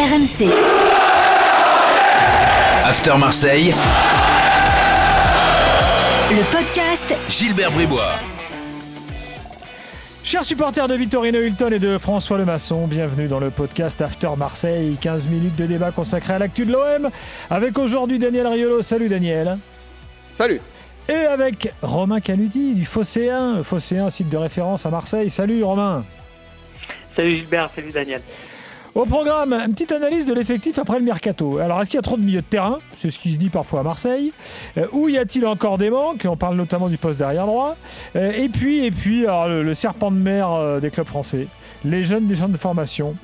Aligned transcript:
RMC. 0.00 0.48
After 2.86 3.18
Marseille, 3.18 3.74
Le 6.30 6.50
podcast 6.50 7.14
Gilbert 7.28 7.70
Bribois. 7.70 8.14
Chers 10.24 10.46
supporters 10.46 10.88
de 10.88 10.94
Vittorino 10.94 11.42
Hilton 11.42 11.72
et 11.72 11.78
de 11.78 11.98
François 11.98 12.38
Lemasson, 12.38 12.86
bienvenue 12.86 13.28
dans 13.28 13.40
le 13.40 13.50
podcast 13.50 14.00
After 14.00 14.30
Marseille. 14.38 14.96
15 14.98 15.28
minutes 15.28 15.56
de 15.56 15.66
débat 15.66 15.90
consacré 15.90 16.32
à 16.32 16.38
l'actu 16.38 16.64
de 16.64 16.72
l'OM 16.72 17.10
avec 17.50 17.76
aujourd'hui 17.76 18.18
Daniel 18.18 18.46
Riolo. 18.46 18.80
Salut 18.80 19.10
Daniel. 19.10 19.58
Salut 20.32 20.62
Et 21.10 21.12
avec 21.12 21.74
Romain 21.82 22.20
Canuti 22.20 22.72
du 22.72 22.86
Phocéen. 22.86 23.62
Phocéen, 23.62 24.08
site 24.08 24.30
de 24.30 24.38
référence 24.38 24.86
à 24.86 24.90
Marseille. 24.90 25.28
Salut 25.28 25.62
Romain. 25.62 26.06
Salut 27.14 27.36
Gilbert, 27.36 27.68
salut 27.76 27.92
Daniel. 27.92 28.22
Au 28.96 29.06
programme, 29.06 29.52
une 29.52 29.72
petite 29.72 29.92
analyse 29.92 30.26
de 30.26 30.34
l'effectif 30.34 30.76
après 30.78 30.98
le 30.98 31.04
mercato. 31.04 31.58
Alors, 31.58 31.80
est-ce 31.80 31.90
qu'il 31.90 31.98
y 31.98 32.00
a 32.00 32.02
trop 32.02 32.16
de 32.16 32.22
milieux 32.22 32.40
de 32.40 32.46
terrain? 32.46 32.80
C'est 32.96 33.12
ce 33.12 33.20
qui 33.20 33.32
se 33.32 33.36
dit 33.36 33.48
parfois 33.48 33.80
à 33.80 33.82
Marseille. 33.84 34.32
Euh, 34.78 34.88
où 34.90 35.08
y 35.08 35.16
a-t-il 35.16 35.46
encore 35.46 35.78
des 35.78 35.90
manques? 35.90 36.26
On 36.28 36.36
parle 36.36 36.56
notamment 36.56 36.88
du 36.88 36.98
poste 36.98 37.18
derrière 37.18 37.46
droit. 37.46 37.76
Euh, 38.16 38.32
et 38.32 38.48
puis, 38.48 38.84
et 38.84 38.90
puis 38.90 39.26
alors, 39.26 39.48
le, 39.48 39.74
serpent 39.74 40.10
de 40.10 40.16
mer 40.16 40.50
euh, 40.50 40.80
des 40.80 40.90
clubs 40.90 41.06
français, 41.06 41.46
les 41.84 42.02
jeunes 42.02 42.26
des 42.26 42.34
centres 42.34 42.50
de 42.50 42.56
formation. 42.56 43.14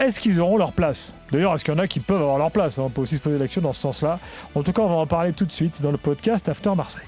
Est-ce 0.00 0.18
qu'ils 0.18 0.40
auront 0.40 0.56
leur 0.56 0.72
place? 0.72 1.14
D'ailleurs, 1.30 1.54
est-ce 1.54 1.64
qu'il 1.64 1.72
y 1.72 1.76
en 1.76 1.80
a 1.80 1.86
qui 1.86 2.00
peuvent 2.00 2.20
avoir 2.20 2.38
leur 2.38 2.50
place? 2.50 2.76
On 2.78 2.90
peut 2.90 3.02
aussi 3.02 3.16
se 3.16 3.22
poser 3.22 3.38
l'action 3.38 3.60
dans 3.60 3.72
ce 3.72 3.82
sens-là. 3.82 4.18
En 4.56 4.64
tout 4.64 4.72
cas, 4.72 4.82
on 4.82 4.88
va 4.88 4.96
en 4.96 5.06
parler 5.06 5.32
tout 5.32 5.44
de 5.44 5.52
suite 5.52 5.80
dans 5.82 5.92
le 5.92 5.98
podcast 5.98 6.48
After 6.48 6.74
Marseille. 6.76 7.04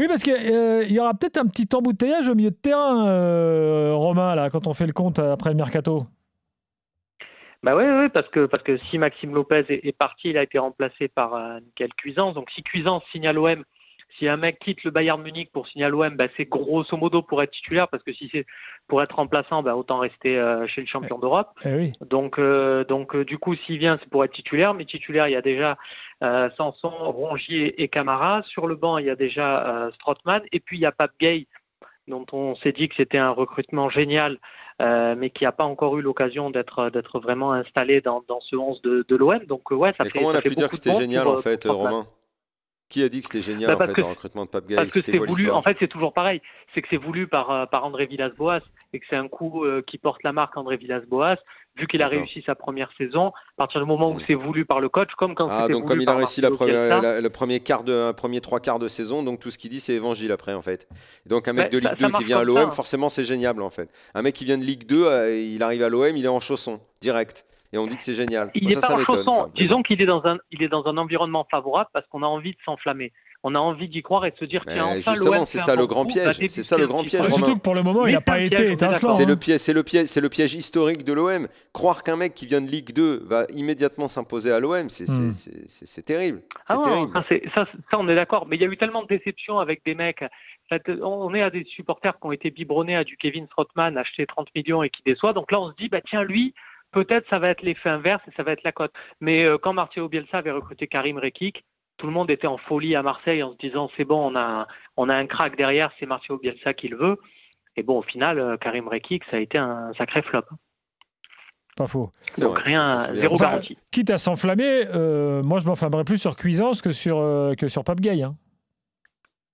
Oui, 0.00 0.08
parce 0.08 0.22
qu'il 0.22 0.92
y 0.92 0.98
aura 0.98 1.12
peut-être 1.12 1.36
un 1.36 1.46
petit 1.46 1.68
embouteillage 1.74 2.30
au 2.30 2.34
milieu 2.34 2.48
de 2.48 2.56
terrain, 2.56 3.06
euh, 3.06 3.92
Romain, 3.92 4.34
là, 4.34 4.48
quand 4.48 4.66
on 4.66 4.72
fait 4.72 4.86
le 4.86 4.94
compte 4.94 5.18
après 5.18 5.50
le 5.50 5.56
mercato. 5.56 6.06
Bah 7.62 7.76
oui, 7.76 8.08
parce 8.08 8.26
que 8.28 8.46
parce 8.46 8.62
que 8.62 8.78
si 8.78 8.96
Maxime 8.96 9.34
Lopez 9.34 9.66
est, 9.68 9.92
parti, 9.92 10.30
il 10.30 10.38
a 10.38 10.42
été 10.42 10.58
remplacé 10.58 11.08
par 11.08 11.34
euh, 11.34 11.60
Michael 11.60 11.92
Cuisance. 11.98 12.32
Donc 12.32 12.50
si 12.52 12.62
Cuisance 12.62 13.02
signe 13.12 13.26
à 13.26 13.34
l'OM, 13.34 13.62
si 14.20 14.28
un 14.28 14.36
mec 14.36 14.58
quitte 14.58 14.84
le 14.84 14.90
Bayern 14.90 15.20
Munich 15.20 15.50
pour 15.50 15.66
signer 15.66 15.86
à 15.86 15.88
l'OM, 15.88 16.14
bah, 16.14 16.26
c'est 16.36 16.44
grosso 16.44 16.96
modo 16.96 17.22
pour 17.22 17.42
être 17.42 17.50
titulaire, 17.50 17.88
parce 17.88 18.02
que 18.02 18.12
si 18.12 18.28
c'est 18.30 18.44
pour 18.86 19.02
être 19.02 19.16
remplaçant, 19.16 19.62
bah, 19.62 19.74
autant 19.74 19.98
rester 19.98 20.38
euh, 20.38 20.66
chez 20.66 20.82
le 20.82 20.86
champion 20.86 21.18
d'Europe. 21.18 21.48
Eh 21.64 21.74
oui. 21.74 21.92
Donc, 22.06 22.38
euh, 22.38 22.84
donc 22.84 23.16
euh, 23.16 23.24
du 23.24 23.38
coup, 23.38 23.54
s'il 23.54 23.78
vient, 23.78 23.98
c'est 24.00 24.10
pour 24.10 24.22
être 24.22 24.32
titulaire. 24.32 24.74
Mais 24.74 24.84
titulaire, 24.84 25.26
il 25.26 25.32
y 25.32 25.36
a 25.36 25.42
déjà 25.42 25.78
euh, 26.22 26.50
Sanson, 26.56 26.90
Rongier 26.90 27.82
et 27.82 27.88
Camara. 27.88 28.42
Sur 28.46 28.66
le 28.66 28.76
banc, 28.76 28.98
il 28.98 29.06
y 29.06 29.10
a 29.10 29.16
déjà 29.16 29.86
euh, 29.86 29.90
Strootman. 29.92 30.42
Et 30.52 30.60
puis, 30.60 30.76
il 30.76 30.82
y 30.82 30.86
a 30.86 30.92
Pape 30.92 31.12
Gay, 31.18 31.46
dont 32.06 32.26
on 32.32 32.54
s'est 32.56 32.72
dit 32.72 32.90
que 32.90 32.96
c'était 32.96 33.18
un 33.18 33.30
recrutement 33.30 33.88
génial, 33.88 34.38
euh, 34.82 35.14
mais 35.16 35.30
qui 35.30 35.44
n'a 35.44 35.52
pas 35.52 35.64
encore 35.64 35.96
eu 35.96 36.02
l'occasion 36.02 36.50
d'être 36.50 36.90
d'être 36.90 37.20
vraiment 37.20 37.52
installé 37.52 38.02
dans, 38.02 38.22
dans 38.28 38.40
ce 38.40 38.54
11 38.54 38.82
de, 38.82 39.06
de 39.08 39.16
l'OM. 39.16 39.44
Donc, 39.46 39.70
ouais, 39.70 39.92
ça 39.92 40.04
Mais 40.04 40.10
fait 40.10 40.18
comment 40.18 40.32
on 40.32 40.34
a 40.34 40.42
pu 40.42 40.54
dire 40.54 40.68
que 40.68 40.76
c'était 40.76 40.94
génial 40.94 41.24
pour, 41.24 41.32
en 41.32 41.36
fait. 41.38 41.64
Romain? 41.64 42.06
Qui 42.90 43.02
a 43.04 43.08
dit 43.08 43.20
que 43.20 43.26
c'était 43.26 43.40
génial 43.40 43.70
Bah, 43.76 43.84
en 43.84 43.86
fait 43.86 43.92
que- 43.94 44.00
le 44.02 44.06
recrutement 44.08 44.44
de 44.44 44.50
Pape 44.50 44.66
Gay 44.66 44.74
Parce 44.74 44.88
que 44.92 45.00
c'est 45.04 45.16
voulu, 45.16 45.48
en 45.50 45.62
fait, 45.62 45.76
c'est 45.78 45.88
toujours 45.88 46.12
pareil. 46.12 46.42
C'est 46.74 46.82
que 46.82 46.88
c'est 46.90 46.96
voulu 46.96 47.26
par, 47.28 47.50
euh, 47.50 47.64
par 47.66 47.84
André 47.84 48.06
Villas-Boas 48.06 48.60
et 48.92 48.98
que 48.98 49.06
c'est 49.08 49.16
un 49.16 49.28
coup 49.28 49.64
euh, 49.64 49.80
qui 49.86 49.96
porte 49.96 50.22
la 50.24 50.32
marque 50.32 50.56
André 50.56 50.76
Villas-Boas. 50.76 51.36
Vu 51.76 51.86
qu'il 51.86 52.02
a 52.02 52.08
réussi 52.08 52.42
sa 52.44 52.56
première 52.56 52.90
saison, 52.98 53.28
à 53.28 53.32
partir 53.56 53.80
du 53.80 53.86
moment 53.86 54.10
où 54.10 54.18
c'est 54.26 54.34
voulu 54.34 54.64
par 54.64 54.80
le 54.80 54.88
coach, 54.88 55.10
comme 55.16 55.36
quand 55.36 55.46
Ah 55.48 55.60
c'était 55.62 55.72
donc 55.74 55.82
voulu 55.84 55.92
comme 55.94 56.00
il 56.02 56.08
a 56.08 56.16
réussi 56.16 56.40
la 56.40 56.50
Marcelo 56.50 56.66
première, 56.74 57.00
Bielsa, 57.00 57.14
la- 57.14 57.20
le 57.20 57.30
premier 57.30 57.60
quart 57.60 57.84
de 57.84 57.92
un 57.92 58.12
premier 58.12 58.40
trois 58.40 58.58
quarts 58.58 58.80
de 58.80 58.88
saison, 58.88 59.22
donc 59.22 59.38
tout 59.38 59.52
ce 59.52 59.56
qu'il 59.56 59.70
dit 59.70 59.78
c'est 59.78 59.94
évangile 59.94 60.32
après 60.32 60.52
en 60.52 60.62
fait. 60.62 60.88
Donc 61.26 61.46
un 61.46 61.52
mec 61.52 61.70
de 61.70 61.78
Ligue 61.78 61.88
ça 62.00 62.08
2 62.08 62.10
qui 62.18 62.24
vient 62.24 62.40
à 62.40 62.44
l'OM, 62.44 62.58
hein. 62.58 62.70
forcément 62.70 63.08
c'est 63.08 63.22
génial 63.24 63.62
en 63.62 63.70
fait. 63.70 63.88
Un 64.14 64.22
mec 64.22 64.34
qui 64.34 64.44
vient 64.44 64.58
de 64.58 64.64
Ligue 64.64 64.84
2, 64.84 65.06
euh, 65.06 65.32
il 65.38 65.62
arrive 65.62 65.84
à 65.84 65.88
l'OM, 65.88 66.16
il 66.16 66.24
est 66.24 66.28
en 66.28 66.40
chausson, 66.40 66.80
direct. 67.00 67.46
Et 67.72 67.78
on 67.78 67.86
dit 67.86 67.96
que 67.96 68.02
c'est 68.02 68.14
génial. 68.14 68.50
Il 68.54 68.66
n'est 68.68 68.74
ça, 68.74 68.80
pas 68.80 68.86
ça 68.88 68.94
en 68.94 68.98
chausson. 69.04 69.50
Disons 69.54 69.82
qu'il 69.82 70.02
est 70.02 70.06
dans 70.06 70.24
un, 70.26 70.38
il 70.50 70.62
est 70.62 70.68
dans 70.68 70.84
un 70.86 70.96
environnement 70.96 71.46
favorable 71.50 71.88
parce 71.92 72.06
qu'on 72.08 72.22
a 72.22 72.26
envie 72.26 72.52
de 72.52 72.58
s'enflammer. 72.64 73.12
On 73.42 73.54
a 73.54 73.58
envie 73.58 73.88
d'y 73.88 74.02
croire 74.02 74.26
et 74.26 74.32
de 74.32 74.36
se 74.36 74.44
dire 74.44 74.62
Mais 74.66 74.74
tiens 74.74 74.84
enfin 74.98 75.14
justement, 75.14 75.36
l'OM 75.36 75.44
c'est 75.46 75.60
ça 75.60 75.72
un 75.72 75.76
le 75.76 75.86
bon 75.86 75.94
grand 75.94 76.04
piège, 76.04 76.36
c'est 76.48 76.62
ça 76.62 76.76
le 76.76 76.86
grand 76.86 77.04
piège, 77.04 77.24
surtout 77.24 77.54
que 77.54 77.60
pour 77.60 77.74
le 77.74 77.82
moment, 77.82 78.06
il 78.06 78.12
n'a 78.12 78.20
pas 78.20 78.38
été 78.38 78.72
étincelant. 78.72 79.12
C'est 79.12 79.22
hein. 79.22 79.26
le 79.26 79.36
piège, 79.36 79.60
c'est 79.60 79.72
le 79.72 79.82
piège, 79.82 80.06
c'est 80.08 80.20
le 80.20 80.28
piège 80.28 80.52
historique 80.54 81.04
de 81.04 81.12
l'OM. 81.14 81.48
Croire 81.72 82.02
qu'un 82.02 82.16
mec 82.16 82.34
qui 82.34 82.44
vient 82.44 82.60
de 82.60 82.66
Ligue 82.68 82.92
2 82.92 83.22
va 83.24 83.46
immédiatement 83.54 84.08
s'imposer 84.08 84.52
à 84.52 84.60
l'OM, 84.60 84.90
c'est 84.90 85.06
c'est- 85.06 85.12
Hmm. 85.12 85.32
c'est- 85.32 86.02
terrible. 86.02 86.42
Ah 86.68 86.74
non, 86.74 86.82
terrible. 86.82 87.12
ça, 87.14 87.24
c'est- 87.30 87.42
ça, 87.54 87.66
ça, 87.90 87.98
on 87.98 88.08
est 88.08 88.14
d'accord. 88.14 88.46
Mais 88.46 88.56
il 88.56 88.62
y 88.62 88.64
a 88.66 88.68
eu 88.68 88.76
tellement 88.76 89.02
de 89.04 89.08
déceptions 89.08 89.58
avec 89.58 89.82
des 89.86 89.94
mecs. 89.94 90.22
On 91.02 91.34
est 91.34 91.42
à 91.42 91.48
des 91.50 91.64
supporters 91.64 92.18
qui 92.20 92.26
ont 92.26 92.32
été 92.32 92.50
biberonnés 92.50 92.96
à 92.96 93.04
du 93.04 93.16
Kevin 93.16 93.46
Strootman, 93.46 93.96
acheté 93.96 94.26
30 94.26 94.48
millions 94.54 94.82
et 94.82 94.90
qui 94.90 95.02
déçoit. 95.04 95.32
Donc 95.32 95.50
là, 95.50 95.60
on 95.60 95.70
se 95.70 95.76
dit, 95.76 95.88
bah 95.88 96.00
tiens, 96.06 96.22
lui, 96.22 96.54
peut-être 96.92 97.28
ça 97.28 97.38
va 97.38 97.48
être 97.48 97.62
l'effet 97.62 97.88
inverse 97.88 98.22
et 98.28 98.32
ça 98.36 98.42
va 98.42 98.52
être 98.52 98.62
la 98.64 98.72
cote. 98.72 98.92
Mais 99.20 99.44
euh, 99.44 99.58
quand 99.58 99.72
Marcelo 99.72 100.08
Bielsa 100.08 100.38
avait 100.38 100.50
recruté 100.50 100.86
Karim 100.86 101.18
Rekik, 101.18 101.64
tout 101.96 102.06
le 102.06 102.12
monde 102.12 102.30
était 102.30 102.46
en 102.46 102.56
folie 102.56 102.96
à 102.96 103.02
Marseille 103.02 103.42
en 103.42 103.52
se 103.52 103.58
disant, 103.58 103.90
c'est 103.96 104.04
bon, 104.04 104.32
on 104.32 104.34
a, 104.34 104.40
un, 104.40 104.66
on 104.96 105.08
a 105.08 105.14
un 105.14 105.26
crack 105.26 105.56
derrière, 105.56 105.92
c'est 105.98 106.06
Marcelo 106.06 106.38
Bielsa 106.38 106.72
qui 106.74 106.88
le 106.88 106.96
veut. 106.96 107.18
Et 107.76 107.82
bon, 107.82 107.98
au 107.98 108.02
final, 108.02 108.38
euh, 108.38 108.56
Karim 108.56 108.88
Rekik, 108.88 109.22
ça 109.30 109.36
a 109.36 109.40
été 109.40 109.58
un 109.58 109.92
sacré 109.94 110.22
flop. 110.22 110.42
Pas 111.76 111.86
faux. 111.86 112.10
Donc 112.38 112.54
vrai, 112.54 112.62
rien, 112.64 112.98
zéro 113.14 113.36
garantie. 113.36 113.78
Quitte 113.90 114.10
à 114.10 114.18
s'enflammer, 114.18 114.86
euh, 114.94 115.42
moi 115.42 115.60
je 115.60 115.66
m'enflammerais 115.66 116.04
plus 116.04 116.18
sur 116.18 116.36
Cuisance 116.36 116.82
que 116.82 116.92
sur, 116.92 117.18
euh, 117.18 117.54
que 117.54 117.68
sur 117.68 117.84
Pape 117.84 118.00
Gay. 118.00 118.22
hein. 118.22 118.34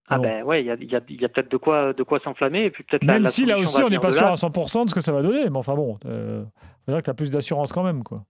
Ah 0.09 0.19
ben 0.23 0.43
ouais, 0.45 0.63
il 0.63 0.67
y 0.67 0.71
a, 0.71 0.77
il 0.81 0.91
y 0.91 0.95
a- 0.97 1.01
y 1.09 1.25
a 1.25 1.29
peut-être 1.29 1.51
de 1.51 1.57
quoi, 1.57 1.93
de 1.93 2.03
quoi 2.03 2.21
s'enflammer. 2.21 2.65
Et 2.67 2.71
puis 2.71 2.85
peut-être 2.85 3.03
Même 3.05 3.25
la 3.25 3.29
si 3.31 3.45
là 3.45 3.59
aussi 3.59 3.83
on 3.83 3.89
n'est 3.89 3.99
pas 3.99 4.13
sûr 4.13 4.27
à 4.27 4.35
100% 4.37 4.85
de 4.85 4.91
ce 4.91 4.95
que 4.95 5.01
ça 5.01 5.13
va 5.13 5.23
donner, 5.23 5.51
mais 5.51 5.59
enfin 5.59 5.75
bon, 5.75 5.99
euh, 6.07 6.45
dire 6.87 6.99
que 6.99 7.03
tu 7.03 7.11
as 7.11 7.15
plus 7.15 7.31
d'assurance 7.31 7.73
quand 7.73 7.83
même. 7.83 8.03
Quoi. 8.05 8.23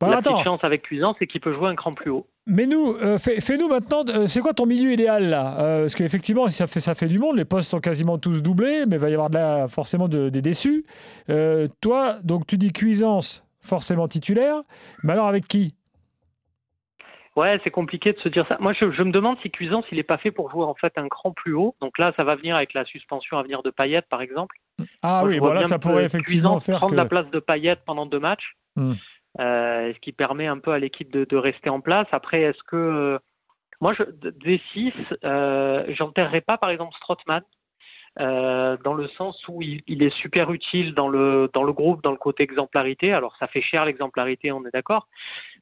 La 0.00 0.18
petite 0.18 0.44
chance 0.44 0.62
avec 0.62 0.82
Cuisance, 0.82 1.16
c'est 1.18 1.26
qu'il 1.26 1.40
peut 1.40 1.52
jouer 1.52 1.68
un 1.68 1.74
cran 1.74 1.92
plus 1.92 2.10
haut. 2.10 2.26
mais 2.46 2.66
nous, 2.66 2.94
euh, 2.94 3.18
fais- 3.18 3.40
fais-nous 3.40 3.68
maintenant, 3.68 4.04
euh, 4.08 4.26
c'est 4.26 4.40
quoi 4.40 4.54
ton 4.54 4.64
milieu 4.64 4.92
idéal 4.92 5.28
là? 5.28 5.58
Euh, 5.60 5.80
Parce 5.82 5.94
qu'effectivement, 5.96 6.48
ça 6.50 6.66
fait, 6.66 6.80
ça 6.80 6.94
fait 6.94 7.06
du 7.08 7.18
monde, 7.18 7.36
les 7.36 7.44
postes 7.44 7.70
sont 7.70 7.80
quasiment 7.80 8.16
tous 8.16 8.40
doublés, 8.42 8.84
mais 8.86 8.96
il 8.96 8.98
va 9.00 9.10
y 9.10 9.12
avoir 9.12 9.28
de 9.28 9.34
la, 9.34 9.68
forcément 9.68 10.08
de- 10.08 10.28
des 10.30 10.40
déçus. 10.40 10.84
Toi, 11.80 12.16
donc 12.24 12.46
tu 12.46 12.56
dis 12.58 12.72
Cuisance, 12.72 13.44
forcément 13.60 14.08
titulaire, 14.08 14.62
mais 15.02 15.12
alors 15.12 15.28
avec 15.28 15.46
qui? 15.46 15.74
Ouais, 17.38 17.60
c'est 17.62 17.70
compliqué 17.70 18.12
de 18.12 18.18
se 18.18 18.28
dire 18.28 18.44
ça. 18.48 18.56
Moi, 18.58 18.72
je, 18.72 18.90
je 18.90 19.02
me 19.04 19.12
demande 19.12 19.38
si 19.42 19.50
Cuisance, 19.50 19.84
il 19.92 19.98
n'est 19.98 20.02
pas 20.02 20.18
fait 20.18 20.32
pour 20.32 20.50
jouer 20.50 20.64
en 20.64 20.74
fait 20.74 20.92
un 20.96 21.06
cran 21.06 21.30
plus 21.30 21.54
haut. 21.54 21.76
Donc 21.80 21.96
là, 21.96 22.12
ça 22.16 22.24
va 22.24 22.34
venir 22.34 22.56
avec 22.56 22.74
la 22.74 22.84
suspension 22.84 23.38
à 23.38 23.44
venir 23.44 23.62
de 23.62 23.70
Payet, 23.70 24.02
par 24.02 24.22
exemple. 24.22 24.56
Ah 25.02 25.20
Moi, 25.20 25.28
oui, 25.28 25.38
vois 25.38 25.50
voilà, 25.50 25.62
ça 25.62 25.78
pourrait 25.78 26.04
effectivement 26.04 26.56
Cuisance 26.56 26.66
faire 26.66 26.78
prendre 26.78 26.94
que... 26.94 26.96
la 26.96 27.04
place 27.04 27.30
de 27.30 27.38
Payet 27.38 27.76
pendant 27.86 28.06
deux 28.06 28.18
matchs. 28.18 28.56
Hmm. 28.74 28.94
Euh, 29.38 29.92
ce 29.94 30.00
qui 30.00 30.10
permet 30.10 30.48
un 30.48 30.58
peu 30.58 30.72
à 30.72 30.80
l'équipe 30.80 31.12
de, 31.12 31.24
de 31.24 31.36
rester 31.36 31.70
en 31.70 31.80
place. 31.80 32.08
Après, 32.10 32.42
est-ce 32.42 32.62
que 32.64 32.76
euh, 32.76 33.18
moi, 33.80 33.94
je, 33.96 34.02
des 34.30 34.60
six, 34.72 34.92
euh, 35.22 35.84
j'enterrerai 35.90 36.40
pas 36.40 36.58
par 36.58 36.70
exemple 36.70 36.92
Strootman. 36.96 37.42
Euh, 38.20 38.76
dans 38.84 38.94
le 38.94 39.06
sens 39.08 39.40
où 39.48 39.62
il, 39.62 39.82
il 39.86 40.02
est 40.02 40.14
super 40.16 40.50
utile 40.52 40.94
dans 40.94 41.08
le 41.08 41.48
dans 41.52 41.62
le 41.62 41.72
groupe, 41.72 42.02
dans 42.02 42.10
le 42.10 42.16
côté 42.16 42.42
exemplarité. 42.42 43.12
Alors 43.12 43.36
ça 43.38 43.46
fait 43.46 43.62
cher 43.62 43.84
l'exemplarité, 43.84 44.50
on 44.52 44.64
est 44.66 44.72
d'accord, 44.72 45.06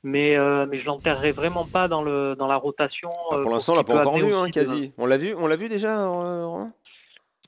mais 0.03 0.37
euh, 0.37 0.67
mais 0.69 0.81
je 0.81 0.87
l'enterrerai 0.87 1.33
vraiment 1.33 1.67
pas 1.67 1.89
dans 1.89 2.03
le 2.03 2.35
dans 2.37 2.47
la 2.47 2.57
rotation. 2.57 3.11
Ah, 3.31 3.37
euh, 3.37 3.43
pour 3.43 3.51
l'instant, 3.51 3.73
on 3.75 3.77
l'a 3.77 3.85
pas 3.85 4.01
encore 4.01 4.17
vu, 4.19 4.33
hein, 4.35 4.47
de- 4.47 4.51
quasi. 4.51 4.93
On 4.99 5.07
l'a 5.07 5.17
vu, 5.17 5.35
on 5.35 5.47
l'a 5.47 5.57
vu 5.57 5.69
déjà. 5.69 6.07
euh, 6.07 6.65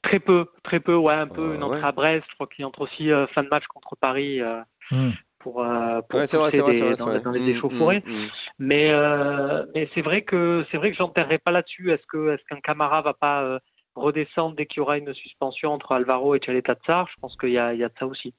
Très 0.03 0.21
peu, 0.21 0.47
très 0.63 0.79
peu, 0.79 0.95
ouais, 0.95 1.15
un 1.15 1.27
peu 1.27 1.51
Euh, 1.51 1.55
une 1.57 1.63
entrée 1.65 1.81
ouais. 1.81 1.85
à 1.85 1.93
Brest. 1.93 2.25
Je 2.31 2.35
crois 2.35 2.47
qu'il 2.47 2.65
entre 2.65 2.83
aussi 2.83 3.11
euh, 3.11 3.27
fin 3.29 3.43
de 3.43 3.49
match 3.49 3.67
contre 3.67 3.97
Paris 3.97 4.41
euh, 4.41 4.61
Hmm. 4.91 5.11
pour 5.41 5.63
euh, 5.63 6.01
pour 6.09 6.19
Ouais, 6.21 6.27
c'est 6.27 6.37
vrai, 6.39 6.47
pousser 6.47 6.57
c'est 6.57 6.63
vrai, 6.63 6.73
des- 6.73 6.79
c'est 6.79 6.85
vrai. 6.87 6.95
dans, 6.97 7.07
les- 7.09 7.13
vrai. 7.15 7.23
dans 7.25 7.31
les 7.33 7.49
échauffourées. 7.51 8.03
mm, 8.07 8.11
mm. 8.13 8.29
Mais 8.61 8.91
euh, 8.91 9.67
mais 9.75 9.89
c'est 9.95 10.01
vrai 10.03 10.23
que 10.23 10.65
c'est 10.71 10.77
vrai 10.79 10.91
que 10.93 10.97
j'enterrerai 10.97 11.39
pas 11.39 11.51
là-dessus. 11.51 11.91
Est-ce 11.93 12.07
que 12.07 12.33
est-ce 12.35 12.43
qu'un 12.45 12.61
Camara 12.61 13.03
va 13.03 13.13
pas 13.13 13.43
euh, 13.43 13.59
redescendre 14.01 14.57
dès 14.57 14.67
qu'il 14.67 14.79
y 14.79 14.81
aura 14.81 14.99
une 14.99 15.13
suspension 15.15 15.73
entre 15.73 15.93
Alvaro 15.93 16.35
et 16.35 16.39
Tchaleta 16.39 16.75
Tsar 16.87 17.07
Je 17.15 17.21
pense 17.21 17.37
qu'il 17.37 17.51
y 17.51 17.59
a 17.59 17.75
il 17.75 17.81
y 17.81 17.85
a 17.85 17.89
de 17.89 17.95
ça 17.99 18.07
aussi. 18.07 18.35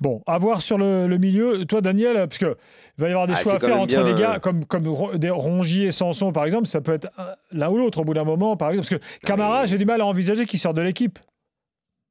Bon, 0.00 0.22
à 0.26 0.38
voir 0.38 0.62
sur 0.62 0.78
le, 0.78 1.06
le 1.06 1.18
milieu. 1.18 1.64
Toi, 1.66 1.80
Daniel, 1.80 2.14
parce 2.14 2.38
que 2.38 2.56
il 2.98 3.02
va 3.02 3.08
y 3.08 3.10
avoir 3.10 3.26
des 3.26 3.34
Ah, 3.36 3.40
choix 3.42 3.54
à 3.54 3.58
faire 3.58 3.76
entre 3.80 3.86
bien, 3.88 4.04
des 4.04 4.14
gars 4.14 4.36
euh, 4.36 4.38
comme, 4.38 5.18
des 5.18 5.30
Rongier 5.30 5.86
et 5.86 5.90
Sanson, 5.90 6.32
par 6.32 6.44
exemple. 6.44 6.66
Ça 6.66 6.80
peut 6.80 6.92
être 6.92 7.08
un- 7.18 7.34
l'un 7.50 7.68
ou 7.68 7.76
l'autre 7.78 8.00
au 8.00 8.04
bout 8.04 8.14
d'un 8.14 8.24
moment, 8.24 8.56
par 8.56 8.70
exemple. 8.70 8.88
Parce 8.88 9.00
que 9.02 9.26
Camara, 9.26 9.62
mais- 9.62 9.66
j'ai 9.66 9.78
du 9.78 9.84
mal 9.84 10.00
à 10.00 10.06
envisager 10.06 10.46
qu'il 10.46 10.60
sorte 10.60 10.76
de 10.76 10.82
l'équipe. 10.82 11.18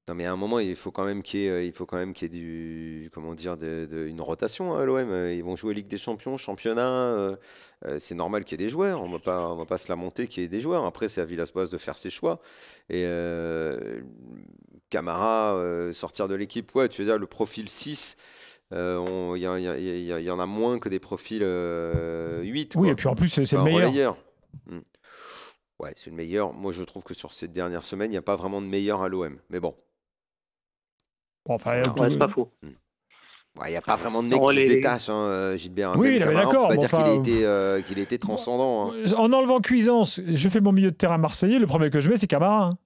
Non, 0.07 0.15
mais 0.15 0.25
à 0.25 0.31
un 0.33 0.35
moment, 0.35 0.57
il 0.59 0.75
faut 0.75 0.89
quand 0.91 1.05
même 1.05 1.21
qu'il 1.21 1.41
y 1.41 1.45
ait, 1.45 1.49
euh, 1.49 1.63
il 1.63 1.71
faut 1.73 1.85
quand 1.85 1.95
même 1.97 2.13
qu'il 2.13 2.33
y 2.33 2.35
ait 2.35 2.39
du, 2.39 3.09
comment 3.13 3.35
dire, 3.35 3.55
de- 3.55 3.87
de- 3.89 4.07
une 4.07 4.19
rotation 4.19 4.75
à 4.75 4.83
l'OM. 4.83 5.09
Euh, 5.11 5.33
Ils 5.33 5.43
vont 5.43 5.55
jouer 5.55 5.75
Ligue 5.75 5.87
des 5.87 5.99
Champions, 5.99 6.37
championnat. 6.37 6.89
euh, 6.89 7.35
c'est 7.99 8.15
normal 8.15 8.43
qu'il 8.43 8.59
y 8.59 8.63
ait 8.63 8.65
des 8.65 8.69
joueurs. 8.71 9.01
On 9.01 9.09
va 9.09 9.19
pas, 9.19 9.47
on 9.49 9.55
va 9.55 9.65
pas 9.65 9.77
se 9.77 9.87
lamenter 9.89 10.27
qu'il 10.27 10.41
y 10.41 10.45
ait 10.45 10.49
des 10.49 10.59
joueurs. 10.59 10.85
Après, 10.85 11.07
c'est 11.07 11.21
à 11.21 11.25
Villas-Boas 11.25 11.67
de 11.71 11.77
faire 11.77 11.97
ses 11.99 12.09
choix. 12.09 12.39
Et 12.89 13.03
euh, 13.05 14.01
Camara, 14.89 15.53
euh, 15.55 15.93
sortir 15.93 16.27
de 16.27 16.33
l'équipe, 16.35 16.73
ouais, 16.75 16.89
tu 16.89 17.01
veux 17.03 17.07
dire, 17.07 17.19
le 17.19 17.27
profil 17.27 17.69
6, 17.69 18.17
euh, 18.73 18.97
on- 18.97 19.35
il 19.35 19.41
y, 19.43 20.31
en 20.31 20.39
a 20.39 20.45
moins 20.47 20.79
que 20.79 20.89
des 20.89 20.99
profils 20.99 21.43
euh, 21.43 22.41
8. 22.41 22.75
Oui, 22.75 22.89
et 22.89 22.95
puis 22.95 23.07
en 23.07 23.15
plus, 23.15 23.29
c'est 23.29 23.41
le 23.53 23.63
meilleur. 23.63 24.17
Hmm. 24.65 24.79
Ouais, 25.79 25.93
c'est 25.95 26.09
le 26.09 26.15
meilleur. 26.15 26.53
Moi, 26.53 26.71
je 26.71 26.83
trouve 26.83 27.03
que 27.03 27.13
sur 27.13 27.33
ces 27.33 27.47
dernières 27.47 27.85
semaines, 27.85 28.09
il 28.09 28.15
n'y 28.15 28.17
a 28.17 28.21
pas 28.23 28.35
vraiment 28.35 28.61
de 28.61 28.67
meilleur 28.67 29.01
à 29.03 29.07
l'OM. 29.09 29.39
Mais 29.49 29.59
bon, 29.59 29.73
Bon, 31.45 31.55
enfin, 31.55 31.81
Non. 31.81 31.93
tout- 31.93 32.01
Ouais, 32.03 32.09
c'est 32.11 32.17
pas 32.17 32.27
faux. 32.27 32.51
Il 33.65 33.69
n'y 33.69 33.75
a 33.75 33.81
pas 33.81 33.97
vraiment 33.97 34.23
de 34.23 34.29
mec 34.29 34.39
Non, 34.39 34.47
qui 34.47 34.55
les- 34.55 34.67
se 34.67 34.73
détache, 34.73 35.09
hein, 35.09 35.13
euh, 35.13 35.57
Gilbert. 35.57 35.97
Oui, 35.97 36.11
Même 36.11 36.19
Camara, 36.21 36.41
on 36.41 36.45
d'accord, 36.45 36.61
peut 36.67 36.67
pas 36.69 36.75
bon, 36.75 36.79
dire 36.79 36.85
enfin, 36.93 37.03
qu'il 37.03 37.11
a 37.11 37.15
été, 37.15 37.45
euh, 37.45 37.81
qu'il 37.81 37.99
a 37.99 38.01
été 38.01 38.17
transcendant. 38.17 38.91
hein. 38.93 39.13
En 39.17 39.33
enlevant 39.33 39.59
Cuisance, 39.59 40.21
je 40.25 40.49
fais 40.49 40.61
mon 40.61 40.71
milieu 40.71 40.91
de 40.91 40.95
terrain 40.95 41.17
marseillais. 41.17 41.59
Le 41.59 41.67
premier 41.67 41.89
que 41.89 41.99
je 41.99 42.09
mets, 42.09 42.15
c'est 42.15 42.27
Camara. 42.27 42.67
hein. 42.67 42.77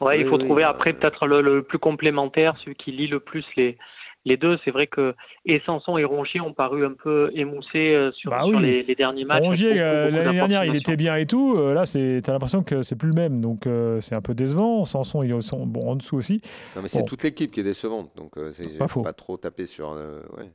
Ouais, 0.00 0.20
il 0.20 0.24
Oui, 0.24 0.30
faut 0.30 0.36
oui, 0.38 0.44
trouver 0.44 0.62
bah, 0.62 0.68
après 0.70 0.90
euh, 0.90 0.92
peut-être 0.94 1.26
le, 1.26 1.42
le 1.42 1.62
plus 1.64 1.78
complémentaire, 1.78 2.56
celui 2.58 2.76
qui 2.76 2.92
lie 2.92 3.08
le 3.08 3.18
plus 3.20 3.44
les, 3.56 3.76
les 4.24 4.36
deux. 4.36 4.58
C'est 4.64 4.70
vrai 4.70 4.86
que 4.86 5.14
et 5.44 5.60
Sanson 5.64 5.96
et 5.98 6.04
Rongier 6.04 6.40
ont 6.40 6.52
paru 6.52 6.84
un 6.84 6.92
peu 6.94 7.30
émoussés 7.34 7.94
euh, 7.94 8.12
sur, 8.12 8.30
Bah 8.30 8.42
sur 8.46 8.60
les, 8.60 8.82
les 8.82 8.94
derniers 8.94 9.24
matchs. 9.24 9.42
Rongier, 9.44 9.80
euh, 9.80 10.10
l'année 10.10 10.34
dernière, 10.34 10.64
il 10.64 10.76
était 10.76 10.96
bien 10.96 11.16
et 11.16 11.26
tout. 11.26 11.54
Euh, 11.56 11.72
là, 11.74 11.86
c'est, 11.86 12.20
t'as 12.22 12.32
l'impression 12.32 12.62
que 12.62 12.82
c'est 12.82 12.96
plus 12.96 13.08
le 13.08 13.14
même. 13.14 13.40
Donc, 13.40 13.66
euh, 13.66 14.00
c'est 14.00 14.14
un 14.14 14.20
peu 14.20 14.34
décevant. 14.34 14.84
Sanson, 14.84 15.22
il 15.22 15.30
est 15.30 15.54
bon, 15.66 15.88
en 15.88 15.96
dessous 15.96 16.16
aussi. 16.16 16.40
Non, 16.76 16.82
mais 16.82 16.88
c'est 16.88 17.00
Bon. 17.00 17.06
toute 17.06 17.22
l'équipe 17.22 17.50
qui 17.50 17.60
est 17.60 17.64
décevante. 17.64 18.10
Donc, 18.16 18.36
euh, 18.36 18.50
c'est 18.52 18.76
Pas 18.78 18.86
pas 18.86 19.12
trop 19.12 19.36
taper 19.36 19.66
sur. 19.66 19.92
euh, 19.92 20.20
ouais. 20.36 20.50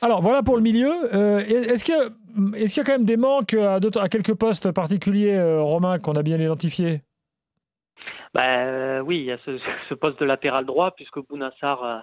Alors, 0.00 0.20
voilà 0.22 0.42
pour 0.42 0.56
le 0.56 0.62
milieu. 0.62 0.90
Euh, 1.14 1.38
est-ce, 1.40 1.84
qu'il 1.84 1.94
y 1.94 1.98
a, 1.98 2.06
est-ce 2.58 2.74
qu'il 2.74 2.80
y 2.82 2.84
a 2.84 2.84
quand 2.84 2.98
même 2.98 3.04
des 3.04 3.16
manques 3.18 3.54
à, 3.54 3.78
d'autres- 3.78 4.00
à 4.00 4.08
quelques 4.08 4.34
postes 4.34 4.72
particuliers, 4.72 5.34
euh, 5.36 5.60
Romain, 5.62 5.98
qu'on 6.00 6.14
a 6.14 6.22
bien 6.22 6.38
identifiés 6.40 7.02
Bah, 8.34 8.64
euh, 8.64 9.00
oui, 9.00 9.18
il 9.18 9.24
y 9.26 9.32
a 9.32 9.38
ce, 9.44 9.58
ce 9.88 9.94
poste 9.94 10.18
de 10.20 10.24
latéral 10.24 10.64
droit 10.64 10.92
puisque 10.96 11.20
Bounassar, 11.28 11.84
euh, 11.84 11.98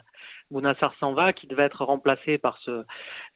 Bounassar 0.51 0.93
s'en 0.99 1.13
va, 1.13 1.33
qui 1.33 1.47
devait 1.47 1.63
être 1.63 1.85
remplacé 1.85 2.37
par 2.37 2.57
ce, 2.65 2.83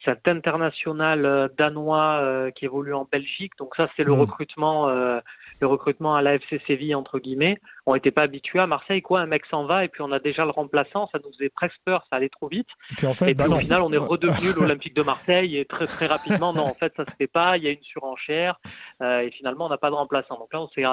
cet 0.03 0.27
international 0.27 1.25
euh, 1.25 1.47
danois 1.57 2.19
euh, 2.21 2.51
qui 2.51 2.65
évolue 2.65 2.93
en 2.93 3.07
Belgique. 3.11 3.53
Donc 3.59 3.75
ça, 3.75 3.87
c'est 3.95 4.03
le 4.03 4.13
Mm. 4.13 4.19
recrutement, 4.19 4.89
euh, 4.89 5.19
le 5.59 5.67
recrutement 5.67 6.15
à 6.15 6.21
l'AFC 6.21 6.59
Séville 6.67 6.95
entre 6.95 7.19
guillemets. 7.19 7.57
On 7.85 7.93
n'était 7.93 8.11
pas 8.11 8.23
habitués 8.23 8.59
à 8.59 8.67
Marseille, 8.67 9.01
quoi. 9.01 9.21
Un 9.21 9.25
mec 9.27 9.45
s'en 9.47 9.65
va 9.65 9.85
et 9.85 9.89
puis 9.89 10.01
on 10.01 10.11
a 10.11 10.19
déjà 10.19 10.43
le 10.45 10.51
remplaçant. 10.51 11.07
Ça 11.11 11.19
nous 11.23 11.31
faisait 11.33 11.49
presque 11.49 11.77
peur, 11.85 12.03
ça 12.09 12.15
allait 12.17 12.29
trop 12.29 12.47
vite. 12.47 12.67
Et 12.91 12.95
puis, 12.95 13.07
en 13.07 13.13
fait, 13.13 13.29
Et 13.29 13.33
bah 13.33 13.43
puis 13.43 13.51
non. 13.51 13.57
au 13.57 13.59
final, 13.59 13.81
on 13.81 13.91
est 13.93 13.97
redevenu 13.97 14.51
l'Olympique 14.77 14.95
de 14.95 15.03
Marseille 15.03 15.57
et 15.57 15.65
très 15.65 15.85
très 15.87 16.07
rapidement, 16.07 16.53
non, 16.53 16.63
en 16.63 16.73
fait, 16.73 16.93
ça 16.97 17.05
se 17.05 17.11
fait 17.17 17.27
pas. 17.27 17.57
Il 17.57 17.63
y 17.63 17.67
a 17.67 17.71
une 17.71 17.83
surenchère 17.83 18.59
euh, 19.01 19.19
et 19.19 19.31
finalement, 19.31 19.67
on 19.67 19.69
n'a 19.69 19.77
pas 19.77 19.89
de 19.89 19.95
remplaçant. 19.95 20.37
Donc 20.39 20.51
là, 20.53 20.61
on 20.61 20.67
s'est, 20.69 20.83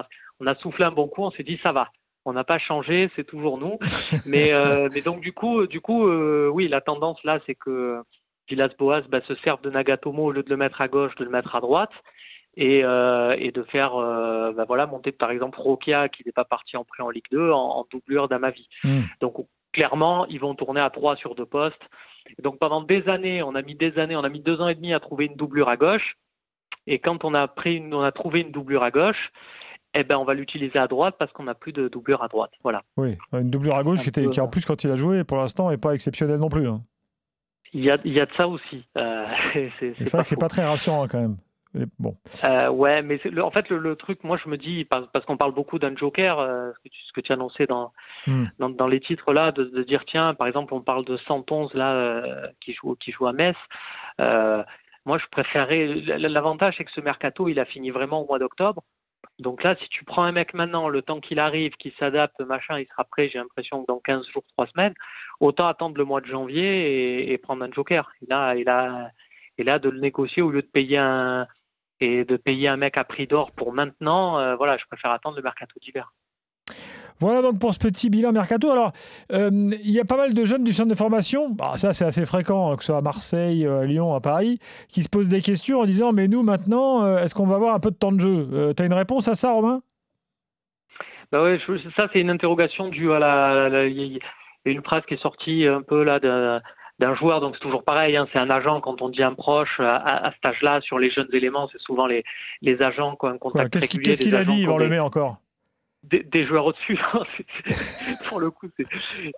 on 0.41 0.47
a 0.47 0.55
soufflé 0.57 0.85
un 0.85 0.93
bon 0.93 1.09
coup, 1.09 1.23
on 1.23 1.31
s'est 1.31 1.43
dit 1.45 1.59
ça 1.63 1.73
va. 1.73 1.89
On 2.31 2.35
n'a 2.35 2.45
pas 2.45 2.59
changé, 2.59 3.11
c'est 3.17 3.25
toujours 3.27 3.59
nous. 3.59 3.77
Mais, 4.25 4.53
euh, 4.53 4.89
mais 4.95 5.01
donc 5.01 5.21
du 5.21 5.33
coup, 5.33 5.67
du 5.67 5.81
coup, 5.81 6.07
euh, 6.07 6.49
oui, 6.49 6.69
la 6.69 6.81
tendance 6.81 7.23
là, 7.25 7.41
c'est 7.45 7.57
que 7.57 8.03
Villas-Boas 8.49 9.03
bah, 9.09 9.21
se 9.27 9.35
serve 9.37 9.61
de 9.63 9.71
Nagatomo 9.71 10.27
au 10.27 10.31
lieu 10.31 10.45
de 10.45 10.51
le 10.51 10.57
mettre 10.57 10.81
à 10.81 10.87
gauche, 10.87 11.15
de 11.17 11.25
le 11.25 11.31
mettre 11.31 11.57
à 11.57 11.61
droite. 11.61 11.93
Et, 12.57 12.83
euh, 12.85 13.37
et 13.39 13.53
de 13.53 13.63
faire 13.63 13.93
bah, 13.95 14.65
voilà 14.67 14.85
monter 14.85 15.13
par 15.13 15.31
exemple 15.31 15.61
Rokia 15.61 16.09
qui 16.09 16.25
n'est 16.27 16.33
pas 16.33 16.45
parti 16.45 16.77
en 16.77 16.85
prêt 16.85 17.01
en 17.01 17.09
Ligue 17.09 17.31
2 17.31 17.53
en, 17.53 17.57
en 17.57 17.87
doublure 17.91 18.27
d'Amavi. 18.27 18.69
Hmm. 18.83 19.03
Donc 19.21 19.37
clairement, 19.73 20.27
ils 20.27 20.41
vont 20.41 20.57
tourner 20.57 20.81
à 20.81 20.91
trois 20.91 21.15
sur 21.15 21.37
deux 21.37 21.47
postes. 21.47 21.83
Et 22.39 22.43
donc 22.43 22.59
pendant 22.59 22.83
des 22.83 23.09
années, 23.09 23.43
on 23.43 23.55
a 23.55 23.63
mis 23.63 23.77
des 23.77 23.99
années, 23.99 24.17
on 24.17 24.25
a 24.25 24.29
mis 24.29 24.41
deux 24.41 24.61
ans 24.61 24.69
et 24.69 24.75
demi 24.75 24.93
à 24.93 25.01
trouver 25.01 25.27
une 25.27 25.37
doublure 25.37 25.69
à 25.69 25.77
gauche. 25.77 26.17
Et 26.87 26.99
quand 26.99 27.25
on 27.25 27.35
a 27.35 27.47
pris, 27.47 27.77
une, 27.77 27.95
on 27.95 28.03
a 28.03 28.13
trouvé 28.13 28.41
une 28.41 28.51
doublure 28.51 28.83
à 28.83 28.91
gauche, 28.91 29.31
eh 29.95 30.05
ben 30.05 30.17
on 30.17 30.25
va 30.25 30.35
l'utiliser 30.35 30.79
à 30.79 30.87
droite 30.87 31.17
parce 31.19 31.33
qu'on 31.33 31.45
n'a 31.45 31.55
plus 31.55 31.73
de 31.73 31.89
doublure 31.89 32.23
à 32.23 32.29
droite. 32.29 32.53
Voilà. 32.63 32.83
Oui, 32.97 33.17
une 33.33 33.51
doublure 33.51 33.77
à 33.77 33.83
gauche 33.83 34.01
qui, 34.03 34.09
était- 34.09 34.25
peu, 34.25 34.31
qui, 34.31 34.41
en 34.41 34.49
plus, 34.49 34.65
quand 34.65 34.85
il 34.85 34.91
a 34.91 34.97
joué, 34.97 35.25
pour 35.25 35.37
l'instant, 35.39 35.71
n'est 35.71 35.77
pas 35.79 35.95
exceptionnel 35.95 36.39
non 36.39 36.49
plus. 36.49 36.69
hein. 36.69 36.83
Il 37.73 37.85
y 37.85 37.91
a, 37.91 37.99
il 38.05 38.13
y 38.13 38.21
a 38.21 38.27
de 38.27 38.33
ça 38.37 38.49
aussi. 38.49 38.85
Euh, 38.97 39.27
c'est 39.53 39.73
C'est 39.79 40.05
pas 40.05 40.11
vrai 40.11 40.23
que 40.23 40.29
c'est 40.29 40.41
pas 40.41 40.49
très 40.49 40.65
rassurant 40.65 41.07
quand 41.09 41.21
même. 41.21 41.37
Bon. 42.01 42.17
Euh, 42.43 42.69
ouais, 42.69 43.01
mais 43.01 43.21
le- 43.25 43.45
en 43.45 43.53
fait, 43.53 43.69
le, 43.69 43.79
le 43.79 43.95
truc, 43.95 44.25
moi, 44.25 44.37
je 44.43 44.49
me 44.49 44.57
dis, 44.57 44.85
parce, 44.85 45.07
parce 45.13 45.25
qu'on 45.25 45.37
parle 45.37 45.55
beaucoup 45.55 45.79
d'un 45.79 45.95
joker, 45.97 46.41
euh, 46.41 46.73
ce, 46.73 46.81
que 46.83 46.89
tu, 46.89 47.01
ce 47.07 47.13
que 47.13 47.21
tu 47.21 47.33
annonçais 47.33 47.67
dans, 47.67 47.93
Hmm. 48.27 48.47
dans, 48.59 48.71
dans 48.71 48.89
les 48.89 48.99
titres 48.99 49.33
là, 49.33 49.53
de, 49.53 49.63
de 49.65 49.83
dire, 49.85 50.05
tiens, 50.05 50.35
par 50.35 50.49
exemple, 50.49 50.75
on 50.75 50.81
parle 50.81 51.05
de 51.05 51.17
111 51.17 51.73
là, 51.75 51.93
euh, 51.93 52.47
qui, 52.61 52.73
joue, 52.75 52.97
qui 52.97 53.13
joue 53.13 53.29
à 53.29 53.33
Metz. 53.33 53.57
Euh, 54.21 54.65
moi, 55.07 55.19
je 55.19 55.25
préférais. 55.31 55.87
L'avantage, 56.19 56.75
c'est 56.77 56.85
que 56.85 56.91
ce 56.91 57.01
mercato, 57.01 57.49
il 57.49 57.61
a 57.61 57.65
fini 57.65 57.91
vraiment 57.91 58.21
au 58.23 58.27
mois 58.27 58.41
d'octobre. 58.41 58.83
Donc 59.39 59.63
là, 59.63 59.75
si 59.77 59.89
tu 59.89 60.05
prends 60.05 60.23
un 60.23 60.33
mec 60.33 60.55
maintenant, 60.55 60.89
le 60.89 61.03
temps 61.03 61.21
qu'il 61.21 61.39
arrive, 61.39 61.73
qu'il 61.77 61.93
s'adapte, 61.99 62.41
machin, 62.41 62.79
il 62.79 62.87
sera 62.87 63.05
prêt, 63.05 63.29
j'ai 63.29 63.39
l'impression 63.39 63.83
que 63.83 63.87
dans 63.87 63.99
15 63.99 64.27
jours, 64.29 64.45
3 64.53 64.67
semaines, 64.69 64.95
autant 65.41 65.67
attendre 65.67 65.97
le 65.97 66.05
mois 66.05 66.21
de 66.21 66.27
janvier 66.27 67.33
et, 67.33 67.39
prendre 67.39 67.65
un 67.65 67.73
joker. 67.73 68.11
Et 68.23 68.27
là, 68.29 68.55
et 68.55 68.65
là, 68.65 69.11
et 69.59 69.65
là, 69.65 69.79
de 69.79 69.89
le 69.89 70.01
négocier 70.01 70.43
au 70.43 70.51
lieu 70.51 70.63
de 70.63 70.67
payer 70.67 70.99
un 70.99 71.47
et 72.01 72.25
de 72.25 72.37
payer 72.37 72.69
un 72.69 72.77
mec 72.79 72.97
à 72.97 73.05
prix 73.05 73.27
d'or 73.27 73.53
pour 73.53 73.73
maintenant, 73.73 74.39
euh, 74.39 74.57
voilà, 74.57 74.79
je 74.79 74.85
préfère 74.87 75.11
attendre 75.11 75.37
le 75.37 75.43
mercato 75.43 75.79
d'hiver. 75.81 76.13
Voilà 77.21 77.43
donc 77.43 77.59
pour 77.59 77.75
ce 77.75 77.79
petit 77.79 78.09
bilan 78.11 78.33
mercato. 78.33 78.71
Alors, 78.71 78.93
euh, 79.33 79.51
il 79.53 79.91
y 79.91 80.01
a 80.01 80.05
pas 80.05 80.17
mal 80.17 80.33
de 80.35 80.45
jeunes 80.45 80.65
du 80.65 80.73
centre 80.73 80.89
de 80.89 80.95
formation, 80.95 81.51
bah, 81.51 81.73
ça 81.77 81.93
c'est 81.93 82.05
assez 82.07 82.25
fréquent, 82.25 82.73
hein, 82.73 82.77
que 82.77 82.83
ce 82.83 82.87
soit 82.87 82.97
à 82.99 83.03
Marseille, 83.03 83.67
euh, 83.67 83.81
à 83.81 83.85
Lyon, 83.85 84.15
à 84.15 84.21
Paris, 84.21 84.59
qui 84.89 85.03
se 85.03 85.09
posent 85.09 85.29
des 85.29 85.43
questions 85.43 85.81
en 85.81 85.85
disant 85.85 86.13
Mais 86.13 86.29
nous 86.29 86.43
maintenant, 86.43 87.05
euh, 87.05 87.19
est-ce 87.23 87.35
qu'on 87.35 87.47
va 87.47 87.57
avoir 87.57 87.75
un 87.75 87.81
peu 87.81 87.91
de 87.91 87.97
temps 87.97 88.13
de 88.13 88.21
jeu? 88.21 88.73
Tu 88.77 88.83
as 88.83 88.87
une 88.87 88.95
réponse 88.95 89.29
à 89.29 89.35
ça, 89.35 89.53
Romain? 89.53 89.83
Bah 91.33 91.43
ouais, 91.45 91.59
je- 91.67 91.91
ça 91.97 92.09
c'est 92.13 92.21
une 92.21 92.31
interrogation 92.31 92.89
due 92.89 93.13
à 93.13 93.19
la, 93.21 93.87
une 93.87 94.83
presse 94.83 95.05
qui 95.07 95.15
est 95.15 95.23
sortie 95.23 95.67
un 95.67 95.83
peu 95.83 96.03
là 96.03 96.19
d'un 96.21 97.15
joueur, 97.15 97.41
donc 97.41 97.55
c'est 97.55 97.61
toujours 97.63 97.85
pareil, 97.85 98.17
hein, 98.17 98.27
c'est 98.33 98.39
un 98.39 98.51
agent 98.51 98.81
quand 98.81 99.01
on 99.01 99.09
dit 99.09 99.23
un 99.23 99.35
proche 99.35 99.79
à, 99.79 99.97
à, 99.97 100.27
à 100.29 100.33
cet 100.33 100.45
âge-là 100.45 100.81
sur 100.83 100.99
les 100.99 101.11
jeunes 101.11 101.29
éléments, 101.33 101.69
c'est 101.73 101.81
souvent 101.81 102.07
les, 102.07 102.25
les 102.63 102.83
agents 102.83 103.17
qui 103.17 103.27
ont 103.27 103.29
un 103.31 103.39
Quoi, 103.39 103.53
contact 103.53 103.73
Qu'est-ce 103.73 104.23
qu'il 104.23 104.35
a 104.37 104.45
dit, 104.45 104.63
Yvan 104.63 104.77
Lemay, 104.79 104.99
encore 104.99 105.37
des, 106.03 106.47
joueurs 106.47 106.67
au-dessus. 106.67 106.99
C'est- 107.37 108.29
pour 108.29 108.41
le 108.41 108.51
coup, 108.51 108.69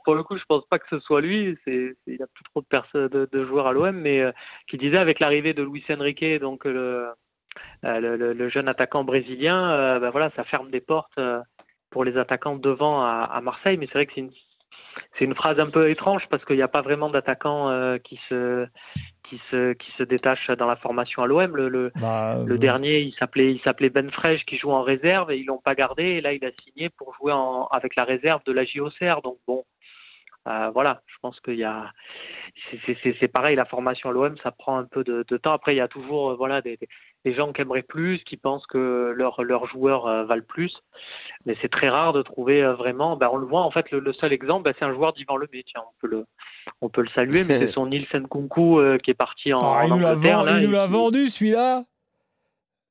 pour 0.05 0.14
le 0.14 0.23
coup, 0.23 0.37
je 0.37 0.44
pense 0.44 0.64
pas 0.67 0.79
que 0.79 0.87
ce 0.91 1.00
soit 1.00 1.20
lui. 1.20 1.56
Il 1.67 1.94
y 2.06 2.23
a 2.23 2.26
plus 2.26 2.44
trop 2.44 2.62
de 2.62 3.44
joueurs 3.44 3.67
à 3.67 3.73
l'OM, 3.73 3.97
mais 3.97 4.20
euh, 4.20 4.32
qui 4.69 4.79
disait 4.79 4.99
avec 4.99 5.20
l'arrivée 5.20 5.55
de 5.55 5.62
Luis 5.62 5.85
Enrique, 5.91 6.25
donc 6.41 6.64
le, 6.64 7.09
euh, 7.85 8.35
le, 8.35 8.49
jeune 8.49 8.69
attaquant 8.69 9.05
brésilien, 9.05 9.70
euh, 9.70 9.99
ben 9.99 10.11
voilà, 10.11 10.31
ça 10.37 10.44
ferme 10.44 10.70
des 10.70 10.81
portes 10.81 11.19
pour 11.91 12.05
les 12.05 12.17
attaquants 12.17 12.56
devant 12.56 13.03
à, 13.03 13.41
Marseille. 13.43 13.76
Mais 13.76 13.87
c'est 13.87 13.94
vrai 13.94 14.06
que 14.06 14.12
c'est 14.15 14.20
une 14.20 14.32
c'est 15.19 15.25
une 15.25 15.35
phrase 15.35 15.58
un 15.58 15.70
peu 15.70 15.88
étrange 15.88 16.26
parce 16.29 16.44
qu'il 16.44 16.56
n'y 16.56 16.62
a 16.62 16.69
pas 16.69 16.82
vraiment 16.82 17.08
d'attaquants 17.08 17.99
qui 18.05 18.20
se 18.29 18.67
qui 19.32 19.40
se 19.50 19.73
qui 19.73 19.90
se 19.93 20.02
détachent 20.02 20.50
dans 20.50 20.67
la 20.67 20.76
formation 20.76 21.23
à 21.23 21.26
l'OM. 21.26 21.56
Le, 21.56 21.69
le, 21.69 21.90
Bah, 21.96 22.37
le 22.44 22.55
euh, 22.55 22.58
dernier, 22.58 23.00
il 23.00 23.14
s'appelait, 23.14 23.50
il 23.52 23.61
s'appelait 23.62 23.88
Ben 23.88 24.11
Fresh, 24.11 24.44
qui 24.44 24.58
joue 24.58 24.70
en 24.70 24.82
réserve 24.82 25.31
et 25.31 25.38
ils 25.38 25.46
l'ont 25.46 25.58
pas 25.58 25.75
gardé. 25.75 26.05
Et 26.05 26.20
là, 26.20 26.34
il 26.34 26.44
a 26.44 26.50
signé 26.62 26.90
pour 26.90 27.14
jouer 27.14 27.32
en, 27.32 27.64
avec 27.69 27.96
la 27.96 28.05
réserve 28.05 28.43
de 28.44 28.52
la 28.52 28.64
JOCR. 28.67 29.23
Donc 29.23 29.39
bon, 29.46 29.65
euh, 30.48 30.70
voilà, 30.74 31.01
je 31.06 31.15
pense 31.22 31.41
qu'il 31.41 31.55
y 31.56 31.65
a, 31.65 31.91
c'est- 32.86 33.29
pareil, 33.29 33.56
la 33.56 33.65
formation 33.65 34.10
à 34.10 34.12
l'OM, 34.12 34.36
ça 34.43 34.51
prend 34.51 34.77
un 34.77 34.84
peu 34.84 35.03
de, 35.03 35.24
de 35.27 35.36
temps. 35.39 35.53
Après, 35.53 35.72
il 35.74 35.79
y 35.79 35.81
a 35.81 35.89
toujours, 35.89 36.32
euh, 36.32 36.34
voilà, 36.34 36.60
des, 36.60 36.77
des- 36.77 36.89
des 37.24 37.34
gens 37.34 37.52
qui 37.52 37.60
aimeraient 37.62 37.82
plus, 37.82 38.19
qui 38.24 38.36
pensent 38.36 38.67
que 38.67 39.14
leurs 39.17 39.67
joueurs 39.69 40.06
euh, 40.06 40.24
valent 40.24 40.43
plus. 40.46 40.74
Mais 41.46 41.56
c'est 41.62 41.69
très 41.70 41.88
rare 41.88 42.12
de 42.12 42.22
trouver 42.22 42.62
euh, 42.62 42.74
vraiment. 42.74 43.17
Ben, 43.17 43.29
on 43.32 43.36
le 43.36 43.46
voit 43.46 43.62
en 43.62 43.70
fait, 43.70 43.91
le, 43.91 44.00
le 44.00 44.12
seul 44.12 44.32
exemple, 44.32 44.64
ben, 44.64 44.74
c'est 44.79 44.84
un 44.84 44.93
joueur 44.94 45.12
d'Ivan 45.12 45.36
Lemay. 45.36 45.62
Tiens, 45.67 45.82
on 45.86 45.94
peut 46.00 46.08
le, 46.08 46.26
on 46.81 46.88
peut 46.88 47.02
le 47.02 47.08
saluer, 47.10 47.44
mais 47.44 47.58
c'est 47.60 47.72
son 47.72 47.86
Nielsen 47.86 48.26
Kunku 48.29 48.79
euh, 48.81 48.98
qui 48.98 49.10
est 49.10 49.14
parti 49.14 49.52
en, 49.52 49.58
ah, 49.60 49.84
en 49.86 49.91
Angleterre. 49.93 50.43
là, 50.44 50.58
il 50.60 50.67
nous 50.67 50.72
l'a 50.72 50.86
vendu 50.86 51.29
celui-là 51.29 51.84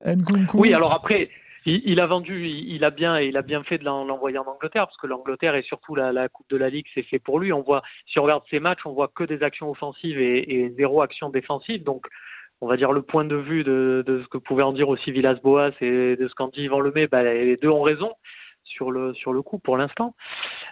Nkunku. 0.06 0.58
oui, 0.60 0.74
alors 0.74 0.94
après, 0.94 1.30
il, 1.66 1.82
il 1.86 2.00
a 2.00 2.08
vendu, 2.08 2.48
il, 2.48 2.84
a 2.84 2.90
bien, 2.90 3.20
il 3.20 3.38
a 3.38 3.42
bien 3.44 3.64
fait 3.64 3.78
de 3.78 3.84
l'en- 3.86 4.04
l'envoyer 4.04 4.38
en 4.40 4.48
Angleterre 4.48 4.88
parce 4.88 4.98
que 4.98 5.06
l'Angleterre 5.08 5.56
et 5.56 5.62
surtout 5.62 5.94
la, 5.94 6.12
la 6.12 6.28
Coupe 6.28 6.50
de 6.50 6.58
la 6.58 6.70
Ligue, 6.70 6.88
c'est 6.96 7.04
fait 7.04 7.20
pour 7.20 7.40
lui. 7.40 7.54
On 7.54 7.62
voit, 7.62 7.84
si 8.08 8.18
on 8.18 8.24
regarde 8.24 8.44
ses 8.50 8.60
matchs, 8.60 8.86
on 8.86 8.94
voit 8.94 9.10
que 9.10 9.24
des 9.24 9.44
actions 9.44 9.70
offensives 9.70 10.20
et, 10.20 10.64
et 10.64 10.70
zéro 10.72 11.02
action 11.02 11.30
défensive. 11.30 11.84
Donc, 11.84 12.08
on 12.62 12.68
va 12.68 12.78
dire 12.78 12.92
le 12.92 13.02
point 13.02 13.26
de 13.26 13.36
vue 13.36 13.64
de, 13.64 14.04
ce 14.24 14.28
que 14.30 14.38
pouvait 14.38 14.64
en 14.64 14.72
dire 14.72 14.88
aussi 14.90 15.12
Villas-Boas 15.12 15.72
et 15.82 16.16
de 16.16 16.28
ce 16.28 16.36
qu'en 16.36 16.48
dit 16.48 16.64
Yvan 16.64 16.80
Lemay, 16.80 17.08
bah, 17.08 17.24
les 17.24 17.58
deux 17.58 17.70
ont 17.70 17.82
raison 17.82 18.14
sur 18.64 18.92
le 18.92 19.14
sur 19.14 19.34
le 19.34 19.42
coup 19.42 19.60
pour 19.60 19.78
l'instant. 19.78 20.16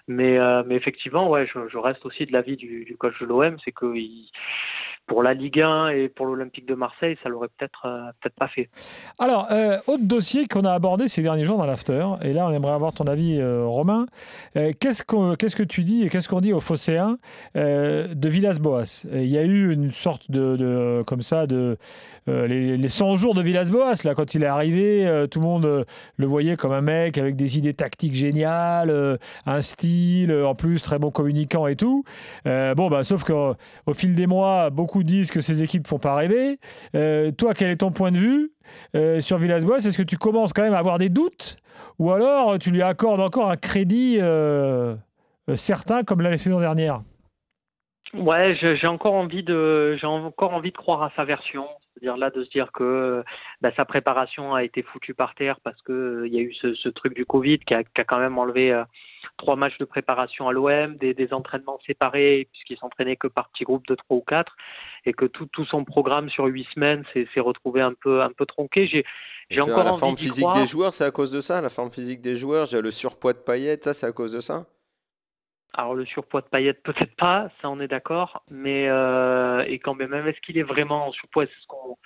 Mais 0.08 0.38
euh, 0.38 0.64
mais 0.66 0.76
effectivement, 0.76 1.30
ouais, 1.30 1.48
je, 1.48 1.78
reste 1.78 2.06
aussi 2.06 2.26
de 2.26 2.32
l'avis 2.32 2.56
du, 2.56 2.86
du 2.86 2.96
coach 2.98 3.20
de 3.20 3.26
l'OM, 3.26 3.58
c'est 3.66 3.72
que 3.72 3.96
il- 3.96 4.32
pour 5.10 5.24
la 5.24 5.34
Ligue 5.34 5.60
1 5.60 5.90
et 5.90 6.08
pour 6.08 6.28
l'Olympique 6.28 6.66
de 6.68 6.76
Marseille, 6.76 7.18
ça 7.24 7.30
l'aurait 7.30 7.50
peut-être 7.58 7.82
euh, 7.86 8.12
peut-être 8.22 8.36
pas 8.36 8.48
fait. 8.48 8.70
Alors, 9.18 9.48
euh, 9.52 9.80
autre 9.88 10.04
dossier 10.06 10.48
qu'on 10.48 10.62
a 10.62 10.72
abordé 10.72 11.08
ces 11.08 11.24
derniers 11.24 11.44
jours 11.44 11.58
dans 11.58 11.66
l'after, 11.66 12.06
et 12.22 12.32
là 12.32 12.46
on 12.48 12.52
aimerait 12.54 12.74
avoir 12.74 12.94
ton 12.94 13.06
avis, 13.08 13.38
euh, 13.40 13.66
Romain. 13.66 14.06
Qu'est-ce, 14.54 15.04
qu'on- 15.04 15.36
qu'est-ce 15.36 15.56
que 15.56 15.64
tu 15.64 15.84
dis 15.84 16.04
et 16.04 16.10
qu'est-ce 16.10 16.30
qu'on 16.30 16.42
dit 16.42 16.54
aux 16.54 16.60
Phocéens 16.60 17.18
de 17.56 18.30
Villas-Boas? 18.30 19.06
Il 19.12 19.26
y 19.26 19.38
a 19.38 19.44
eu 19.44 19.74
une 19.74 19.92
sorte 19.92 20.30
de, 20.30 21.04
comme 21.08 21.22
ça, 21.22 21.48
de 21.48 21.78
les, 22.28 22.78
les 22.78 22.88
100 22.88 23.16
jours 23.16 23.34
de 23.34 23.42
Villas-Boas, 23.42 23.94
là, 24.04 24.14
quand 24.14 24.36
il 24.36 24.44
est 24.44 24.48
arrivé, 24.48 25.26
tout 25.32 25.40
le 25.40 25.46
monde 25.46 25.86
le 26.18 26.26
voyait 26.28 26.56
comme 26.58 26.72
un 26.74 26.82
mec 26.82 27.18
avec 27.18 27.36
des 27.36 27.58
idées 27.58 27.74
tactiques 27.74 28.14
géniales, 28.14 29.18
un 29.48 29.62
style, 29.62 30.32
en 30.34 30.54
plus 30.54 30.82
très 30.82 31.00
bon 31.00 31.10
communicant 31.10 31.66
et 31.66 31.76
tout. 31.76 32.04
Bon, 32.46 32.90
bah, 32.90 33.04
sauf 33.04 33.24
qu'au 33.24 33.56
au 33.88 33.94
fil 33.94 34.14
des 34.14 34.28
mois, 34.28 34.70
disent 35.04 35.32
que 35.32 35.42
ces 35.42 35.64
équipes 35.64 35.88
font 35.88 36.00
pas 36.00 36.16
rêver. 36.16 36.60
Euh, 36.96 37.32
toi, 37.32 37.54
quel 37.54 37.70
est 37.70 37.78
ton 37.78 37.92
point 37.92 38.12
de 38.12 38.18
vue 38.18 38.52
euh, 38.96 39.20
sur 39.20 39.38
Villas-Boas? 39.38 39.78
Est-ce 39.78 39.98
que 39.98 40.04
tu 40.04 40.18
commences 40.18 40.54
quand 40.54 40.64
même 40.64 40.74
à 40.74 40.80
avoir 40.80 40.98
des 40.98 41.10
doutes? 41.10 41.58
Ou 41.98 42.12
alors 42.12 42.58
tu 42.60 42.72
lui 42.72 42.82
accordes 42.82 43.20
encore 43.20 43.50
un 43.50 43.58
crédit 43.58 44.18
euh, 44.20 44.96
certain 45.56 46.04
comme 46.04 46.22
la 46.22 46.38
saison 46.38 46.60
dernière? 46.60 47.02
Ouais, 48.14 48.58
j'ai 48.60 48.88
encore 48.88 49.28
de, 49.28 49.98
j'ai 50.00 50.08
encore 50.08 50.54
envie 50.54 50.72
de 50.72 50.78
croire 50.78 51.04
à 51.04 51.12
sa 51.16 51.26
version. 51.26 51.66
C'est-à-dire 52.00 52.18
là 52.18 52.30
de 52.30 52.44
se 52.44 52.50
dire 52.50 52.72
que 52.72 53.24
bah, 53.62 53.72
sa 53.76 53.86
préparation 53.86 54.54
a 54.54 54.64
été 54.64 54.84
foutue 54.84 55.14
par 55.14 55.36
terre 55.36 55.60
parce 55.64 55.82
que 55.82 56.24
il 56.26 56.34
y 56.34 56.38
a 56.38 56.42
eu 56.42 56.54
ce, 56.54 56.74
ce, 56.76 56.90
truc 56.90 57.14
du 57.14 57.26
Covid 57.26 57.60
qui 57.60 57.74
a, 57.74 57.84
qui 57.84 58.00
a 58.00 58.04
quand 58.04 58.20
même 58.20 58.38
enlevé 58.38 58.72
euh, 58.72 58.84
trois 59.38 59.56
matchs 59.56 59.78
de 59.80 59.86
préparation 59.86 60.48
à 60.48 60.54
l'OM, 60.54 60.96
des, 60.96 61.14
des, 61.14 61.34
entraînements 61.34 61.80
séparés 61.86 62.48
puisqu'il 62.52 62.78
s'entraînait 62.78 63.18
que 63.18 63.28
par 63.28 63.50
petits 63.50 63.66
groupes 63.66 63.88
de 63.88 63.96
trois 63.96 64.18
ou 64.18 64.22
quatre, 64.22 64.56
et 65.06 65.14
que 65.14 65.26
tout, 65.26 65.48
tout 65.48 65.66
son 65.66 65.84
programme 65.84 66.30
sur 66.30 66.46
huit 66.46 66.68
semaines 66.74 67.04
s'est 67.14 67.40
retrouvé 67.40 67.82
un 67.82 67.94
peu 67.94 68.22
un 68.22 68.32
peu 68.32 68.46
tronqué. 68.46 68.88
J'ai 68.88 69.06
j'ai 69.50 69.62
encore 69.62 69.84
la 69.84 69.92
envie 69.92 70.00
forme 70.00 70.18
physique 70.18 70.44
croire. 70.44 70.56
des 70.56 70.68
joueurs, 70.68 70.94
c'est 70.94 71.06
à 71.06 71.12
cause 71.12 71.32
de 71.32 71.40
ça. 71.40 71.60
La 71.60 71.70
forme 71.70 71.92
physique 71.92 72.22
des 72.22 72.36
joueurs, 72.36 72.66
j'ai 72.66 72.82
le 72.82 72.92
surpoids 72.92 73.34
de 73.34 73.40
paillettes, 73.40 73.84
ça 73.84 73.94
c'est 73.94 74.06
à 74.06 74.12
cause 74.12 74.32
de 74.32 74.40
ça? 74.40 74.68
Alors 75.74 75.94
le 75.94 76.06
surpoids 76.06 76.42
de 76.42 76.48
paillettes 76.48 76.84
peut-être 76.84 77.16
pas, 77.16 77.50
ça 77.62 77.70
on 77.70 77.80
est 77.80 77.88
d'accord, 77.88 78.44
mais 78.50 78.88
euh, 78.90 79.64
et 79.68 79.80
quand 79.80 79.96
même 79.96 80.14
est-ce 80.28 80.40
qu'il 80.42 80.58
est 80.58 80.64
vraiment 80.64 81.08
en 81.08 81.12
surpoids, 81.12 81.46
c'est 81.46 81.62
ce 81.62 81.68
qu'on 81.68 81.98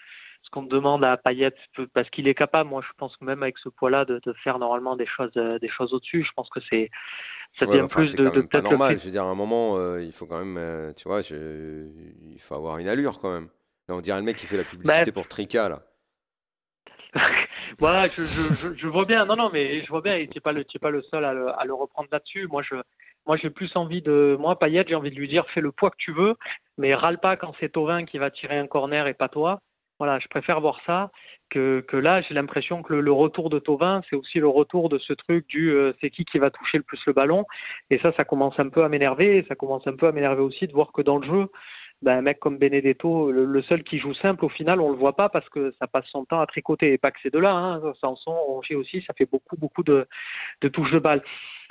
ce 0.44 0.50
qu'on 0.50 0.64
demande 0.64 1.04
à 1.04 1.18
Payet 1.18 1.54
parce 1.94 2.10
qu'il 2.10 2.28
est 2.28 2.36
capable. 2.36 2.70
Moi, 2.70 2.82
je 2.86 2.94
pense 2.98 3.16
que 3.18 3.26
même 3.26 3.42
avec 3.44 3.58
ce 3.58 3.70
poids-là, 3.70 4.06
de, 4.06 4.20
de, 4.26 4.34
faire 4.44 4.60
normalement 4.60 4.96
des 4.96 5.08
choses, 5.08 5.32
euh, 5.38 5.58
des 5.60 5.70
choses 5.70 5.94
au-dessus. 5.94 6.24
Je 6.24 6.32
pense 6.36 6.50
que 6.50 6.60
c'est, 6.70 6.92
ça 7.58 7.66
ouais, 7.66 7.76
vient 7.76 7.86
enfin, 7.86 8.02
plus 8.02 8.16
de, 8.16 8.26
de 8.26 8.42
peut-être 8.42 8.70
normal. 8.70 8.98
Je 8.98 9.06
veux 9.06 9.12
dire, 9.12 9.24
à 9.24 9.28
un 9.28 9.36
moment, 9.36 9.78
euh, 9.78 10.04
il 10.04 10.12
faut 10.12 10.26
quand 10.26 10.40
même, 10.40 10.58
euh, 10.58 10.92
tu 10.94 11.08
vois, 11.08 11.22
je, 11.22 11.88
il 12.30 12.42
faut 12.42 12.56
avoir 12.56 12.78
une 12.78 12.88
allure 12.88 13.20
quand 13.20 13.32
même. 13.32 13.50
Là, 13.88 13.96
on 13.96 14.02
dirait 14.02 14.20
le 14.20 14.26
mec 14.26 14.36
qui 14.36 14.46
fait 14.46 14.58
la 14.58 14.64
publicité 14.64 15.06
bah, 15.06 15.12
pour 15.14 15.28
Trika 15.28 15.70
là. 15.70 15.84
voilà, 17.80 18.08
je, 18.08 18.24
je, 18.24 18.54
je, 18.56 18.74
je, 18.74 18.88
vois 18.88 19.06
bien. 19.06 19.26
Non, 19.26 19.36
non, 19.36 19.50
mais 19.54 19.84
je 19.84 19.90
vois 19.90 20.02
bien. 20.02 20.16
Et 20.16 20.28
tu 20.28 20.38
n'es 20.38 20.42
pas 20.42 20.54
pas 20.82 20.90
le 20.90 21.02
seul 21.04 21.24
à 21.24 21.34
le, 21.34 21.50
à 21.50 21.64
le 21.64 21.74
reprendre 21.74 22.10
là-dessus. 22.12 22.48
Moi, 22.48 22.64
je, 22.64 22.76
moi, 23.26 23.38
j'ai 23.38 23.50
plus 23.50 23.76
envie 23.76 24.02
de, 24.02 24.36
moi, 24.40 24.60
Payet, 24.60 24.86
j'ai 24.88 24.96
envie 24.96 25.12
de 25.12 25.16
lui 25.16 25.28
dire, 25.28 25.46
fais 25.54 25.62
le 25.62 25.72
poids 25.72 25.90
que 25.90 25.98
tu 25.98 26.12
veux, 26.12 26.36
mais 26.78 26.94
râle 26.96 27.20
pas 27.20 27.38
quand 27.38 27.54
c'est 27.60 27.70
Tovin 27.70 28.06
qui 28.06 28.18
va 28.18 28.32
tirer 28.32 28.58
un 28.58 28.68
corner 28.68 29.08
et 29.08 29.14
pas 29.14 29.30
toi. 29.30 29.60
Voilà, 30.00 30.20
je 30.20 30.28
préfère 30.28 30.60
voir 30.60 30.82
ça 30.86 31.12
que, 31.50 31.82
que 31.88 31.96
là, 31.96 32.22
j'ai 32.22 32.34
l'impression 32.34 32.82
que 32.82 32.94
le, 32.94 33.12
retour 33.12 33.50
de 33.50 33.60
Tovin, 33.60 34.02
c'est 34.10 34.16
aussi 34.16 34.40
le 34.40 34.48
retour 34.48 34.90
de 34.90 34.98
ce 34.98 35.14
truc 35.14 35.48
du 35.48 35.70
euh, 35.72 35.94
c'est 36.02 36.10
qui 36.10 36.26
qui 36.26 36.40
va 36.40 36.50
toucher 36.50 36.78
le 36.78 36.84
plus 36.84 37.00
le 37.06 37.14
ballon. 37.14 37.46
Et 37.90 38.00
ça, 38.00 38.12
ça 38.18 38.26
commence 38.26 38.60
un 38.60 38.70
peu 38.70 38.84
à 38.84 38.90
m'énerver. 38.90 39.46
Ça 39.48 39.56
commence 39.56 39.86
un 39.88 39.96
peu 39.96 40.08
à 40.08 40.12
m'énerver 40.12 40.42
aussi 40.42 40.68
de 40.68 40.74
voir 40.74 40.92
que 40.92 41.02
dans 41.02 41.20
le 41.20 41.28
jeu, 41.28 41.48
ben, 42.02 42.18
un 42.18 42.22
mec 42.22 42.40
comme 42.40 42.58
Benedetto, 42.58 43.32
le, 43.32 43.62
seul 43.62 43.84
qui 43.84 43.98
joue 44.00 44.14
simple, 44.16 44.44
au 44.44 44.50
final, 44.50 44.82
on 44.82 44.90
le 44.90 44.98
voit 44.98 45.16
pas 45.16 45.30
parce 45.30 45.48
que 45.50 45.72
ça 45.80 45.88
passe 45.88 46.06
son 46.08 46.26
temps 46.26 46.42
à 46.42 46.48
tricoter. 46.48 46.92
Et 46.92 46.98
pas 46.98 47.12
que 47.12 47.22
ces 47.22 47.30
deux-là, 47.30 47.54
hein, 47.54 47.94
Sanson, 48.02 48.34
Rongier 48.34 48.76
aussi, 48.76 49.02
ça 49.08 49.14
fait 49.14 49.30
beaucoup, 49.30 49.56
beaucoup 49.58 49.84
de, 49.84 50.08
de 50.62 50.68
touches 50.68 50.92
de 50.92 51.00
balle. 51.00 51.24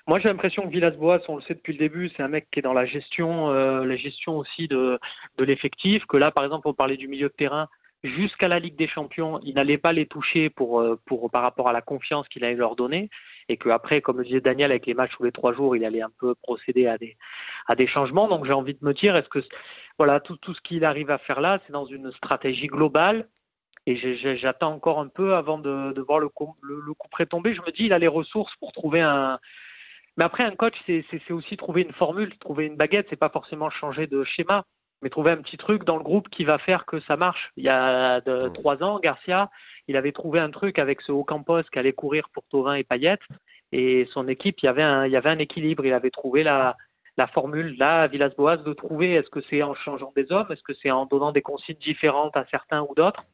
Moi, 0.08 0.18
j'ai 0.18 0.28
l'impression 0.28 0.62
que 0.64 0.68
Villas-Boas, 0.68 1.20
on 1.28 1.36
le 1.36 1.42
sait 1.42 1.54
depuis 1.54 1.72
le 1.72 1.78
début, 1.78 2.10
c'est 2.16 2.22
un 2.22 2.28
mec 2.28 2.48
qui 2.50 2.58
est 2.58 2.62
dans 2.62 2.72
la 2.72 2.86
gestion, 2.86 3.50
euh, 3.50 3.84
la 3.84 3.96
gestion 3.96 4.38
aussi 4.38 4.66
de, 4.68 4.98
l'effectif. 5.38 6.04
Que 6.06 6.16
là, 6.16 6.30
par 6.30 6.44
exemple, 6.44 6.66
on 6.68 6.74
parlait 6.74 6.96
du 6.96 7.08
milieu 7.08 7.28
de 7.28 7.34
terrain 7.34 7.68
jusqu'à 8.02 8.48
la 8.48 8.58
Ligue 8.58 8.74
des 8.74 8.88
Champions, 8.88 9.38
il 9.44 9.54
n'allait 9.54 9.78
pas 9.78 9.92
les 9.92 10.06
toucher 10.06 10.50
pour, 10.50 10.84
pour, 11.06 11.30
par 11.30 11.42
rapport 11.42 11.68
à 11.68 11.72
la 11.72 11.82
confiance 11.82 12.26
qu'il 12.28 12.44
allait 12.44 12.56
leur 12.56 12.74
donner, 12.74 13.10
et 13.48 13.56
qu'après, 13.56 14.00
comme 14.00 14.18
le 14.18 14.24
disait 14.24 14.40
Daniel, 14.40 14.72
avec 14.72 14.86
les 14.86 14.94
matchs 14.94 15.12
tous 15.16 15.22
les 15.22 15.30
trois 15.30 15.52
jours, 15.52 15.76
il 15.76 15.84
allait 15.84 16.02
un 16.02 16.10
peu 16.18 16.34
procéder 16.34 16.88
à 16.88 16.98
des, 16.98 17.16
à 17.68 17.76
des 17.76 17.86
changements. 17.86 18.26
Donc 18.28 18.44
j'ai 18.44 18.52
envie 18.52 18.74
de 18.74 18.84
me 18.84 18.92
dire, 18.92 19.16
est-ce 19.16 19.28
que 19.28 19.40
voilà, 19.98 20.20
tout, 20.20 20.36
ce 20.44 20.60
qu'il 20.62 20.84
arrive 20.84 21.10
à 21.10 21.18
faire 21.18 21.40
là, 21.40 21.60
c'est 21.66 21.72
dans 21.72 21.86
une 21.86 22.10
stratégie 22.12 22.66
globale 22.66 23.28
et 23.86 23.96
j'attends 24.36 24.72
encore 24.72 25.00
un 25.00 25.08
peu 25.08 25.34
avant 25.34 25.58
de, 25.58 26.00
voir 26.00 26.20
le 26.20 26.28
coup, 26.28 26.54
le, 26.62 26.80
le 26.80 26.94
coup 26.94 27.08
près 27.08 27.26
tomber. 27.26 27.54
Je 27.54 27.62
me 27.62 27.72
dis, 27.72 27.84
il 27.84 27.92
a 27.92 27.98
les 27.98 28.08
ressources 28.08 28.54
pour 28.56 28.72
trouver 28.72 29.00
un. 29.00 29.38
Mais 30.16 30.24
après, 30.24 30.44
un 30.44 30.54
coach, 30.54 30.74
c'est 30.86 31.30
aussi 31.30 31.56
trouver 31.56 31.82
une 31.82 31.92
formule, 31.92 32.36
trouver 32.38 32.66
une 32.66 32.76
baguette. 32.76 33.06
C'est 33.10 33.16
pas 33.16 33.30
forcément 33.30 33.70
changer 33.70 34.06
de 34.06 34.24
schéma 34.24 34.64
mais 35.02 35.10
trouver 35.10 35.32
un 35.32 35.36
petit 35.38 35.56
truc 35.56 35.84
dans 35.84 35.96
le 35.96 36.02
groupe 36.04 36.28
qui 36.28 36.44
va 36.44 36.58
faire 36.58 36.86
que 36.86 37.00
ça 37.00 37.16
marche. 37.16 37.50
Il 37.56 37.64
y 37.64 37.68
a 37.68 38.20
de, 38.20 38.48
Mmh. 38.48 38.52
trois 38.52 38.82
ans, 38.82 39.00
Garcia, 39.00 39.50
il 39.88 39.96
avait 39.96 40.12
trouvé 40.12 40.38
un 40.38 40.50
truc 40.50 40.78
avec 40.78 41.00
ce 41.02 41.12
Ocampos 41.12 41.64
qui 41.64 41.78
allait 41.78 41.92
courir 41.92 42.28
pour 42.32 42.44
Tovin 42.44 42.74
et 42.74 42.84
Payet, 42.84 43.18
et 43.72 44.08
son 44.12 44.28
équipe, 44.28 44.62
il 44.62 44.66
y 44.66 44.68
avait 44.68 44.82
un, 44.82 45.06
il 45.06 45.12
y 45.12 45.16
avait 45.16 45.30
un 45.30 45.38
équilibre. 45.38 45.84
Il 45.84 45.92
avait 45.92 46.10
trouvé 46.10 46.44
la, 46.44 46.76
la 47.16 47.26
formule 47.26 47.76
là, 47.78 48.02
à 48.02 48.06
Villas-Boas, 48.06 48.58
de 48.58 48.72
trouver 48.72 49.14
est-ce 49.14 49.30
que 49.30 49.40
c'est 49.50 49.62
en 49.62 49.74
changeant 49.74 50.12
des 50.14 50.30
hommes, 50.30 50.46
est-ce 50.50 50.62
que 50.62 50.74
c'est 50.74 50.90
en 50.90 51.06
donnant 51.06 51.32
des 51.32 51.42
consignes 51.42 51.76
différentes 51.76 52.36
à 52.36 52.44
certains 52.50 52.82
ou 52.82 52.94
d'autres? 52.94 53.24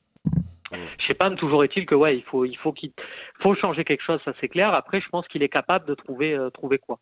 Je 0.73 1.07
sais 1.07 1.15
pas, 1.15 1.31
mais 1.31 1.37
toujours 1.37 1.65
est-il 1.65 1.87
que 1.87 1.95
ouais, 1.95 2.17
il 2.17 2.23
faut, 2.23 2.45
il 2.45 2.57
faut 2.57 2.73
qu'il 2.73 2.93
faut 3.41 3.55
changer 3.55 3.85
quelque 3.85 4.03
chose, 4.03 4.21
ça 4.25 4.33
c'est 4.41 4.49
clair. 4.49 4.75
Après, 4.75 5.01
je 5.01 5.09
pense 5.09 5.27
qu'il 5.29 5.43
est 5.43 5.49
capable 5.49 5.87
de 5.87 5.95
trouver, 5.95 6.35
euh, 6.35 6.51
trouver 6.51 6.79
quoi. 6.79 6.99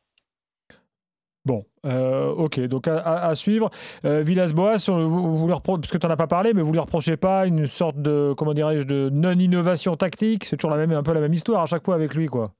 Bon, 1.44 1.64
euh, 1.84 2.26
ok, 2.30 2.58
donc 2.62 2.88
à, 2.88 2.98
à, 2.98 3.28
à 3.28 3.34
suivre. 3.36 3.70
Euh, 4.04 4.20
Villas-Boas, 4.20 4.84
vous, 4.88 5.36
vous 5.36 5.46
parce 5.46 5.86
que 5.90 5.98
tu 5.98 6.06
n'en 6.06 6.12
as 6.12 6.16
pas 6.16 6.26
parlé, 6.26 6.52
mais 6.52 6.62
vous 6.62 6.72
lui 6.72 6.80
reprochez 6.80 7.16
pas 7.16 7.46
une 7.46 7.68
sorte 7.68 8.02
de, 8.02 8.34
comment 8.36 8.52
dirais-je, 8.52 8.84
de 8.84 9.10
non-innovation 9.10 9.96
tactique? 9.96 10.44
C'est 10.44 10.56
toujours 10.56 10.72
la 10.72 10.76
même, 10.76 10.90
un 10.90 11.04
peu 11.04 11.12
la 11.12 11.20
même 11.20 11.32
histoire 11.32 11.62
à 11.62 11.66
chaque 11.66 11.84
fois 11.84 11.94
avec 11.94 12.14
lui, 12.14 12.26
quoi. 12.26 12.52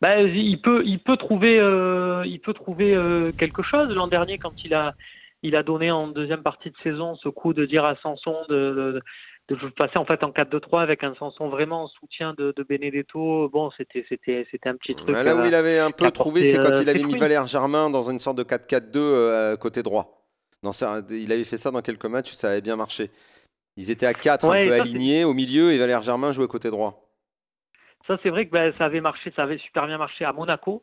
Bah, 0.00 0.22
il 0.22 0.60
peut, 0.62 0.82
il 0.86 1.00
peut 1.00 1.16
trouver, 1.18 1.58
euh, 1.58 2.24
il 2.24 2.40
peut 2.40 2.54
trouver 2.54 2.94
euh, 2.94 3.30
quelque 3.32 3.62
chose. 3.62 3.94
L'an 3.94 4.06
dernier, 4.06 4.38
quand 4.38 4.64
il 4.64 4.72
a, 4.72 4.94
il 5.42 5.54
a 5.54 5.62
donné 5.62 5.90
en 5.90 6.08
deuxième 6.08 6.42
partie 6.42 6.70
de 6.70 6.76
saison 6.82 7.14
ce 7.16 7.28
coup 7.28 7.52
de 7.52 7.66
dire 7.66 7.84
à 7.84 7.96
Sanson 7.96 8.36
de, 8.48 8.54
de, 8.54 9.02
de 9.48 9.68
passer 9.70 9.98
en 9.98 10.04
fait 10.04 10.22
en 10.22 10.30
4-2-3 10.30 10.82
avec 10.82 11.04
un 11.04 11.14
Sanson 11.14 11.48
vraiment 11.48 11.84
en 11.84 11.88
soutien 11.88 12.34
de, 12.36 12.52
de 12.56 12.62
Benedetto. 12.62 13.48
Bon, 13.48 13.70
c'était, 13.76 14.04
c'était, 14.08 14.46
c'était 14.50 14.68
un 14.68 14.76
petit 14.76 14.94
truc. 14.94 15.08
Là 15.08 15.34
où 15.34 15.40
euh, 15.40 15.46
il 15.46 15.54
avait 15.54 15.78
un 15.78 15.90
peu 15.90 16.10
trouvé, 16.10 16.44
c'est 16.44 16.58
quand 16.58 16.76
euh, 16.76 16.82
il 16.82 16.88
avait 16.88 17.02
mis. 17.02 17.16
Valère 17.16 17.46
Germain 17.46 17.90
dans 17.90 18.10
une 18.10 18.20
sorte 18.20 18.38
de 18.38 18.44
4-4-2 18.44 18.90
euh, 18.96 19.56
côté 19.56 19.82
droit. 19.82 20.24
Ça, 20.72 21.00
il 21.10 21.32
avait 21.32 21.44
fait 21.44 21.56
ça 21.56 21.70
dans 21.70 21.82
quelques 21.82 22.06
matchs, 22.06 22.32
ça 22.32 22.50
avait 22.50 22.60
bien 22.60 22.76
marché. 22.76 23.10
Ils 23.76 23.90
étaient 23.90 24.06
à 24.06 24.14
4 24.14 24.46
Ouais, 24.48 24.62
un 24.62 24.64
peu 24.64 24.76
ça, 24.76 24.82
alignés 24.82 25.24
au 25.24 25.34
milieu 25.34 25.72
et 25.72 25.78
Valère 25.78 26.02
Germain 26.02 26.32
jouait 26.32 26.48
côté 26.48 26.70
droit. 26.70 27.08
Ça, 28.06 28.18
c'est 28.22 28.30
vrai 28.30 28.46
que 28.46 28.50
ben, 28.50 28.72
ça 28.76 28.86
avait 28.86 29.00
marché, 29.00 29.32
ça 29.36 29.44
avait 29.44 29.58
super 29.58 29.86
bien 29.86 29.98
marché 29.98 30.24
à 30.24 30.32
Monaco. 30.32 30.82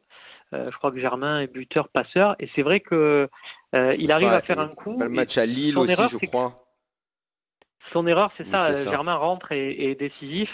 Euh, 0.53 0.63
je 0.72 0.77
crois 0.77 0.91
que 0.91 1.00
Germain 1.00 1.41
est 1.41 1.48
buteur, 1.48 1.89
passeur, 1.89 2.36
et 2.39 2.50
c'est 2.55 2.62
vrai 2.62 2.79
que 2.79 3.27
euh, 3.74 3.93
il 3.98 4.12
arrive 4.12 4.29
à 4.29 4.41
faire 4.41 4.60
un 4.60 4.69
coup. 4.69 4.98
Le 5.00 5.10
match 5.10 5.38
à 5.38 5.45
Lille 5.45 5.77
aussi, 5.77 5.93
erreur, 5.93 6.07
je 6.07 6.17
crois. 6.17 6.64
Son 7.93 8.07
erreur, 8.07 8.31
c'est 8.37 8.45
ça. 8.51 8.69
Germain 8.91 9.15
rentre 9.15 9.51
et 9.51 9.91
est 9.91 9.95
décisif. 9.95 10.49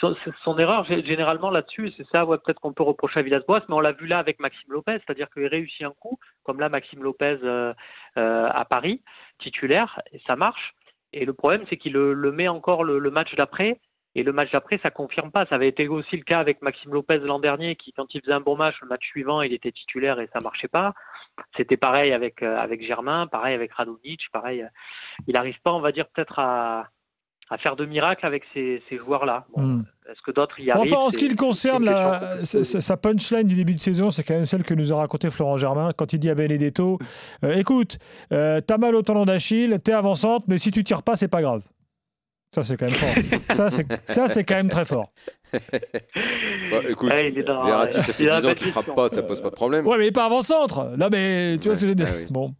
Son, 0.00 0.14
son 0.42 0.58
erreur, 0.58 0.84
gé- 0.84 1.04
généralement 1.04 1.50
là-dessus, 1.50 1.92
c'est 1.96 2.06
ça, 2.08 2.24
ouais, 2.26 2.36
peut-être 2.38 2.60
qu'on 2.60 2.72
peut 2.72 2.82
reprocher 2.82 3.20
à 3.20 3.22
Villas-Boas, 3.22 3.62
mais 3.68 3.74
on 3.74 3.80
l'a 3.80 3.92
vu 3.92 4.06
là 4.06 4.18
avec 4.18 4.38
Maxime 4.40 4.70
Lopez, 4.72 4.98
c'est-à-dire 5.04 5.28
qu'il 5.30 5.46
réussit 5.46 5.82
un 5.82 5.92
coup, 5.98 6.18
comme 6.42 6.60
là 6.60 6.68
Maxime 6.68 7.02
Lopez 7.02 7.38
euh, 7.42 7.72
euh, 8.18 8.48
à 8.52 8.64
Paris, 8.64 9.02
titulaire, 9.38 10.00
et 10.12 10.20
ça 10.26 10.36
marche. 10.36 10.74
Et 11.12 11.24
le 11.24 11.32
problème, 11.32 11.64
c'est 11.70 11.76
qu'il 11.76 11.92
le, 11.92 12.12
le 12.12 12.32
met 12.32 12.48
encore 12.48 12.84
le, 12.84 12.98
le 12.98 13.10
match 13.10 13.34
d'après, 13.36 13.78
et 14.14 14.22
le 14.22 14.32
match 14.32 14.50
d'après, 14.52 14.78
ça 14.82 14.90
confirme 14.90 15.30
pas. 15.30 15.44
Ça 15.46 15.56
avait 15.56 15.68
été 15.68 15.88
aussi 15.88 16.16
le 16.16 16.22
cas 16.22 16.38
avec 16.38 16.62
Maxime 16.62 16.92
Lopez 16.92 17.18
l'an 17.18 17.38
dernier, 17.38 17.76
qui, 17.76 17.92
quand 17.92 18.14
il 18.14 18.20
faisait 18.20 18.32
un 18.32 18.40
bon 18.40 18.56
match, 18.56 18.76
le 18.82 18.88
match 18.88 19.04
suivant, 19.06 19.42
il 19.42 19.52
était 19.52 19.72
titulaire 19.72 20.20
et 20.20 20.28
ça 20.32 20.40
marchait 20.40 20.68
pas. 20.68 20.94
C'était 21.56 21.76
pareil 21.76 22.12
avec, 22.12 22.42
euh, 22.42 22.56
avec 22.56 22.86
Germain, 22.86 23.26
pareil 23.26 23.54
avec 23.54 23.72
Radonic, 23.72 24.20
pareil. 24.32 24.62
euh, 24.62 24.66
il 25.26 25.34
n'arrive 25.34 25.60
pas, 25.62 25.72
on 25.72 25.80
va 25.80 25.90
dire, 25.92 26.06
peut-être 26.06 26.38
à, 26.38 26.88
à 27.50 27.58
faire 27.58 27.74
de 27.76 27.84
miracles 27.86 28.24
avec 28.24 28.44
ces, 28.54 28.82
ces 28.88 28.96
joueurs-là. 28.98 29.46
Bon, 29.54 29.62
Hmm. 29.62 29.84
Est-ce 30.10 30.20
que 30.20 30.30
d'autres 30.32 30.60
y 30.60 30.70
arrivent? 30.70 30.92
Enfin, 30.92 31.02
en 31.06 31.10
ce 31.10 31.16
qui 31.16 31.28
le 31.28 31.34
concerne, 31.34 31.82
la- 31.86 32.44
sa 32.44 32.96
punchline 32.98 33.46
du 33.48 33.54
début 33.54 33.74
de 33.74 33.80
saison, 33.80 34.10
c'est 34.10 34.22
quand 34.22 34.34
même 34.34 34.44
celle 34.44 34.62
que 34.62 34.74
nous 34.74 34.92
a 34.92 34.96
raconté 34.96 35.30
Florent 35.30 35.56
Germain 35.56 35.92
quand 35.96 36.12
il 36.12 36.18
dit 36.18 36.28
à 36.28 36.34
Benedetto 36.34 36.98
euh, 37.42 37.54
Écoute, 37.54 37.98
euh, 38.30 38.60
t'as 38.60 38.76
mal 38.76 38.94
au 38.94 39.00
tendon 39.02 39.24
d'Achille, 39.24 39.78
t'es 39.82 39.92
avançante, 39.94 40.44
mais 40.46 40.58
si 40.58 40.70
tu 40.70 40.84
tires 40.84 41.02
pas, 41.02 41.16
c'est 41.16 41.28
pas 41.28 41.40
grave. 41.40 41.62
Ça, 42.54 42.62
c'est 42.62 42.76
quand 42.76 42.86
même 42.86 42.94
fort. 42.94 43.40
ça, 43.50 43.68
c'est 43.70 43.86
ça, 44.08 44.28
c'est 44.28 44.44
quand 44.44 44.54
même 44.54 44.68
très 44.68 44.84
fort. 44.84 45.10
Bah, 46.70 46.80
écoute, 46.88 47.12
il 47.22 47.44
dans- 47.44 47.64
Verratti, 47.64 48.00
ça 48.00 48.06
il 48.08 48.12
fait 48.14 48.24
est 48.24 48.28
dans 48.28 48.36
10 48.38 48.44
la 48.46 48.50
ans 48.50 48.54
qu'il 48.54 48.66
frappe 48.68 48.94
pas, 48.94 49.08
ça 49.08 49.22
pose 49.22 49.40
pas 49.40 49.50
de 49.50 49.54
problème. 49.54 49.86
Ouais, 49.86 49.98
mais 49.98 50.10
pas 50.10 50.24
avant-centre. 50.26 50.94
Non, 50.96 51.08
mais 51.10 51.58
tu 51.58 51.64
vois 51.64 51.70
Ouais, 51.70 51.74
ce 51.76 51.80
que 51.80 51.86
je 51.86 51.86
veux 51.86 51.94
dire. 51.94 52.08
ah 52.10 52.16
oui. 52.16 52.26
Bon, 52.30 52.54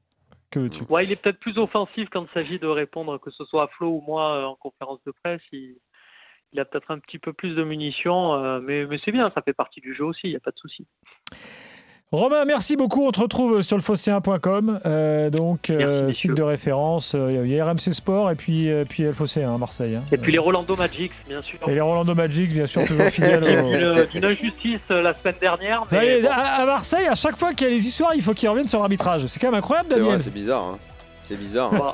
que 0.51 0.59
veux-tu? 0.61 0.83
Ouais, 0.89 1.05
il 1.05 1.11
est 1.13 1.17
peut-être 1.17 1.39
plus 1.41 1.59
offensif 1.59 2.09
quand 2.13 2.25
il 2.25 2.33
s'agit 2.35 2.59
de 2.61 2.67
répondre, 2.69 3.19
que 3.19 3.31
ce 3.31 3.45
soit 3.45 3.65
à 3.65 3.69
Flo 3.69 3.89
ou 3.89 4.01
moi 4.07 4.37
euh, 4.37 4.45
en 4.45 4.55
conférence 4.57 5.01
de 5.07 5.13
presse. 5.23 5.41
Il, 5.53 5.77
il 6.53 6.61
a 6.61 6.65
peut-être 6.65 6.91
un 6.93 6.99
petit 7.01 7.19
peu 7.19 7.33
plus 7.33 7.55
de 7.57 7.65
munitions, 7.65 8.35
euh, 8.35 8.61
mais, 8.61 8.87
mais 8.87 8.99
c'est 9.05 9.11
bien, 9.13 9.31
ça 9.35 9.43
fait 9.43 9.55
partie 9.55 9.81
du 9.81 9.95
jeu 9.95 10.05
aussi, 10.05 10.21
il 10.25 10.31
n'y 10.31 10.37
a 10.37 10.41
pas 10.41 10.53
de 10.53 10.59
souci. 10.59 10.87
Romain, 12.15 12.45
merci 12.45 12.77
beaucoup. 12.77 13.07
On 13.07 13.11
te 13.13 13.21
retrouve 13.21 13.63
sur 13.63 13.77
le 13.77 13.83
phocéen.com. 13.83 14.81
Euh, 14.87 15.31
donc, 15.31 15.71
euh, 15.71 16.11
site 16.13 16.33
de 16.35 16.43
référence. 16.43 17.15
euh, 17.15 17.43
Il 17.45 17.51
y 17.53 17.59
a 17.61 17.65
RMC 17.65 17.93
Sport 17.93 18.31
et 18.31 18.35
puis, 18.35 18.71
euh, 18.71 18.85
puis 18.89 19.03
El 19.03 19.15
Phocéen 19.15 19.55
à 19.55 19.59
Marseille. 19.59 19.97
hein. 19.97 20.03
Et 20.13 20.17
puis 20.17 20.33
les 20.33 20.39
Rolando 20.39 20.77
Magics, 20.77 21.13
bien 21.29 21.43
sûr. 21.43 21.59
Et 21.69 21.75
les 21.75 21.81
Rolando 21.81 22.15
Magic, 22.15 22.53
bien 22.53 22.67
sûr, 22.67 22.85
toujours 22.87 23.05
fidèles. 23.11 23.43
Il 23.45 23.53
y 23.53 23.57
a 23.57 23.65
au- 23.93 23.97
eu 23.97 24.07
une, 24.15 24.25
injustice 24.25 24.81
euh, 24.91 25.03
la 25.03 25.15
semaine 25.15 25.35
dernière, 25.41 25.83
mais 25.93 26.21
bon, 26.23 26.29
à, 26.31 26.35
à 26.63 26.67
Marseille, 26.67 27.07
à 27.07 27.15
chaque 27.15 27.37
fois 27.37 27.53
qu'il 27.53 27.69
y 27.69 27.71
a 27.71 27.75
les 27.75 27.87
histoires, 27.87 28.15
il 28.15 28.23
faut 28.23 28.35
qu'ils 28.35 28.49
reviennent 28.49 28.67
sur 28.67 28.79
l'arbitrage. 28.81 29.27
C'est 29.27 29.41
quand 29.41 29.49
même 29.49 29.59
incroyable, 29.59 29.89
vrai, 29.95 30.19
c'est 30.19 30.33
bizarre. 30.33 30.63
hein. 30.75 30.79
C'est 31.23 31.39
bizarre. 31.39 31.71
bon, 31.73 31.91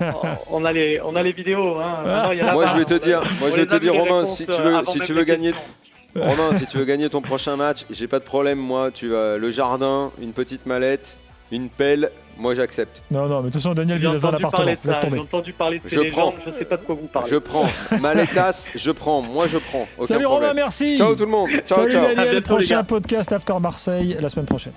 on, 0.50 0.64
a 0.64 0.72
les, 0.72 1.00
on 1.04 1.14
a 1.14 1.22
les 1.22 1.30
vidéos. 1.30 1.76
Hein. 1.78 2.32
Y 2.34 2.40
a 2.42 2.52
Moi, 2.52 2.66
je 2.66 2.76
vais 2.78 2.84
te 2.84 2.94
dire, 2.94 3.22
moi, 3.38 3.50
je 3.50 3.56
vais 3.56 3.66
te 3.66 3.76
dire, 3.76 3.94
Romain, 3.94 4.24
si 4.24 4.44
tu 4.44 4.60
veux, 4.60 4.84
si 4.86 4.98
tu 5.00 5.12
veux 5.12 5.22
gagner, 5.22 5.52
questions. 5.52 5.70
Romain, 6.16 6.54
si 6.54 6.66
tu 6.66 6.78
veux 6.78 6.84
gagner 6.84 7.08
ton 7.08 7.20
prochain 7.20 7.56
match, 7.56 7.84
j'ai 7.90 8.08
pas 8.08 8.18
de 8.18 8.24
problème. 8.24 8.58
Moi, 8.58 8.90
tu 8.90 9.14
as 9.14 9.36
le 9.36 9.50
jardin, 9.50 10.10
une 10.20 10.32
petite 10.32 10.66
mallette, 10.66 11.18
une 11.52 11.68
pelle. 11.68 12.10
Moi, 12.38 12.54
j'accepte. 12.54 13.02
Non, 13.10 13.26
non, 13.26 13.40
mais 13.42 13.48
de 13.48 13.52
toute 13.52 13.62
façon, 13.62 13.74
Daniel 13.74 14.04
appartement. 14.06 14.50
parler 14.50 14.78
de 14.82 14.88
Laisse 14.88 14.98
tomber. 15.00 15.16
j'ai 15.16 15.22
entendu 15.22 15.52
parler 15.52 15.78
de 15.78 15.88
ces 15.88 15.96
Je 15.96 16.00
légendes, 16.00 16.32
prends. 16.34 16.42
je 16.52 16.58
sais 16.58 16.64
pas 16.64 16.76
de 16.78 16.82
quoi 16.82 16.94
vous 16.94 17.06
parlez. 17.06 17.28
Je 17.30 17.36
prends. 17.36 17.66
Malletas, 18.00 18.68
je 18.74 18.90
prends. 18.92 19.20
Moi, 19.20 19.46
je 19.46 19.58
prends. 19.58 19.86
Aucun 19.98 20.06
Salut 20.06 20.24
problème. 20.24 20.48
Romain, 20.50 20.54
merci. 20.62 20.96
Ciao 20.96 21.14
tout 21.14 21.26
le 21.26 21.30
monde. 21.30 21.50
Ciao, 21.66 21.80
Salut 21.80 21.92
ciao. 21.92 22.04
À 22.06 22.14
Daniel, 22.14 22.30
bientôt, 22.40 22.54
prochain 22.54 22.82
podcast 22.84 23.30
After 23.32 23.54
Marseille 23.60 24.16
la 24.18 24.28
semaine 24.30 24.46
prochaine. 24.46 24.72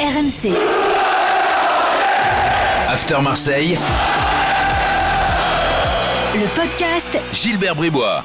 RMC. 0.00 0.50
After 2.88 3.20
Marseille, 3.22 3.78
Le 6.34 6.56
podcast 6.60 7.16
Gilbert 7.32 7.76
Bribois. 7.76 8.24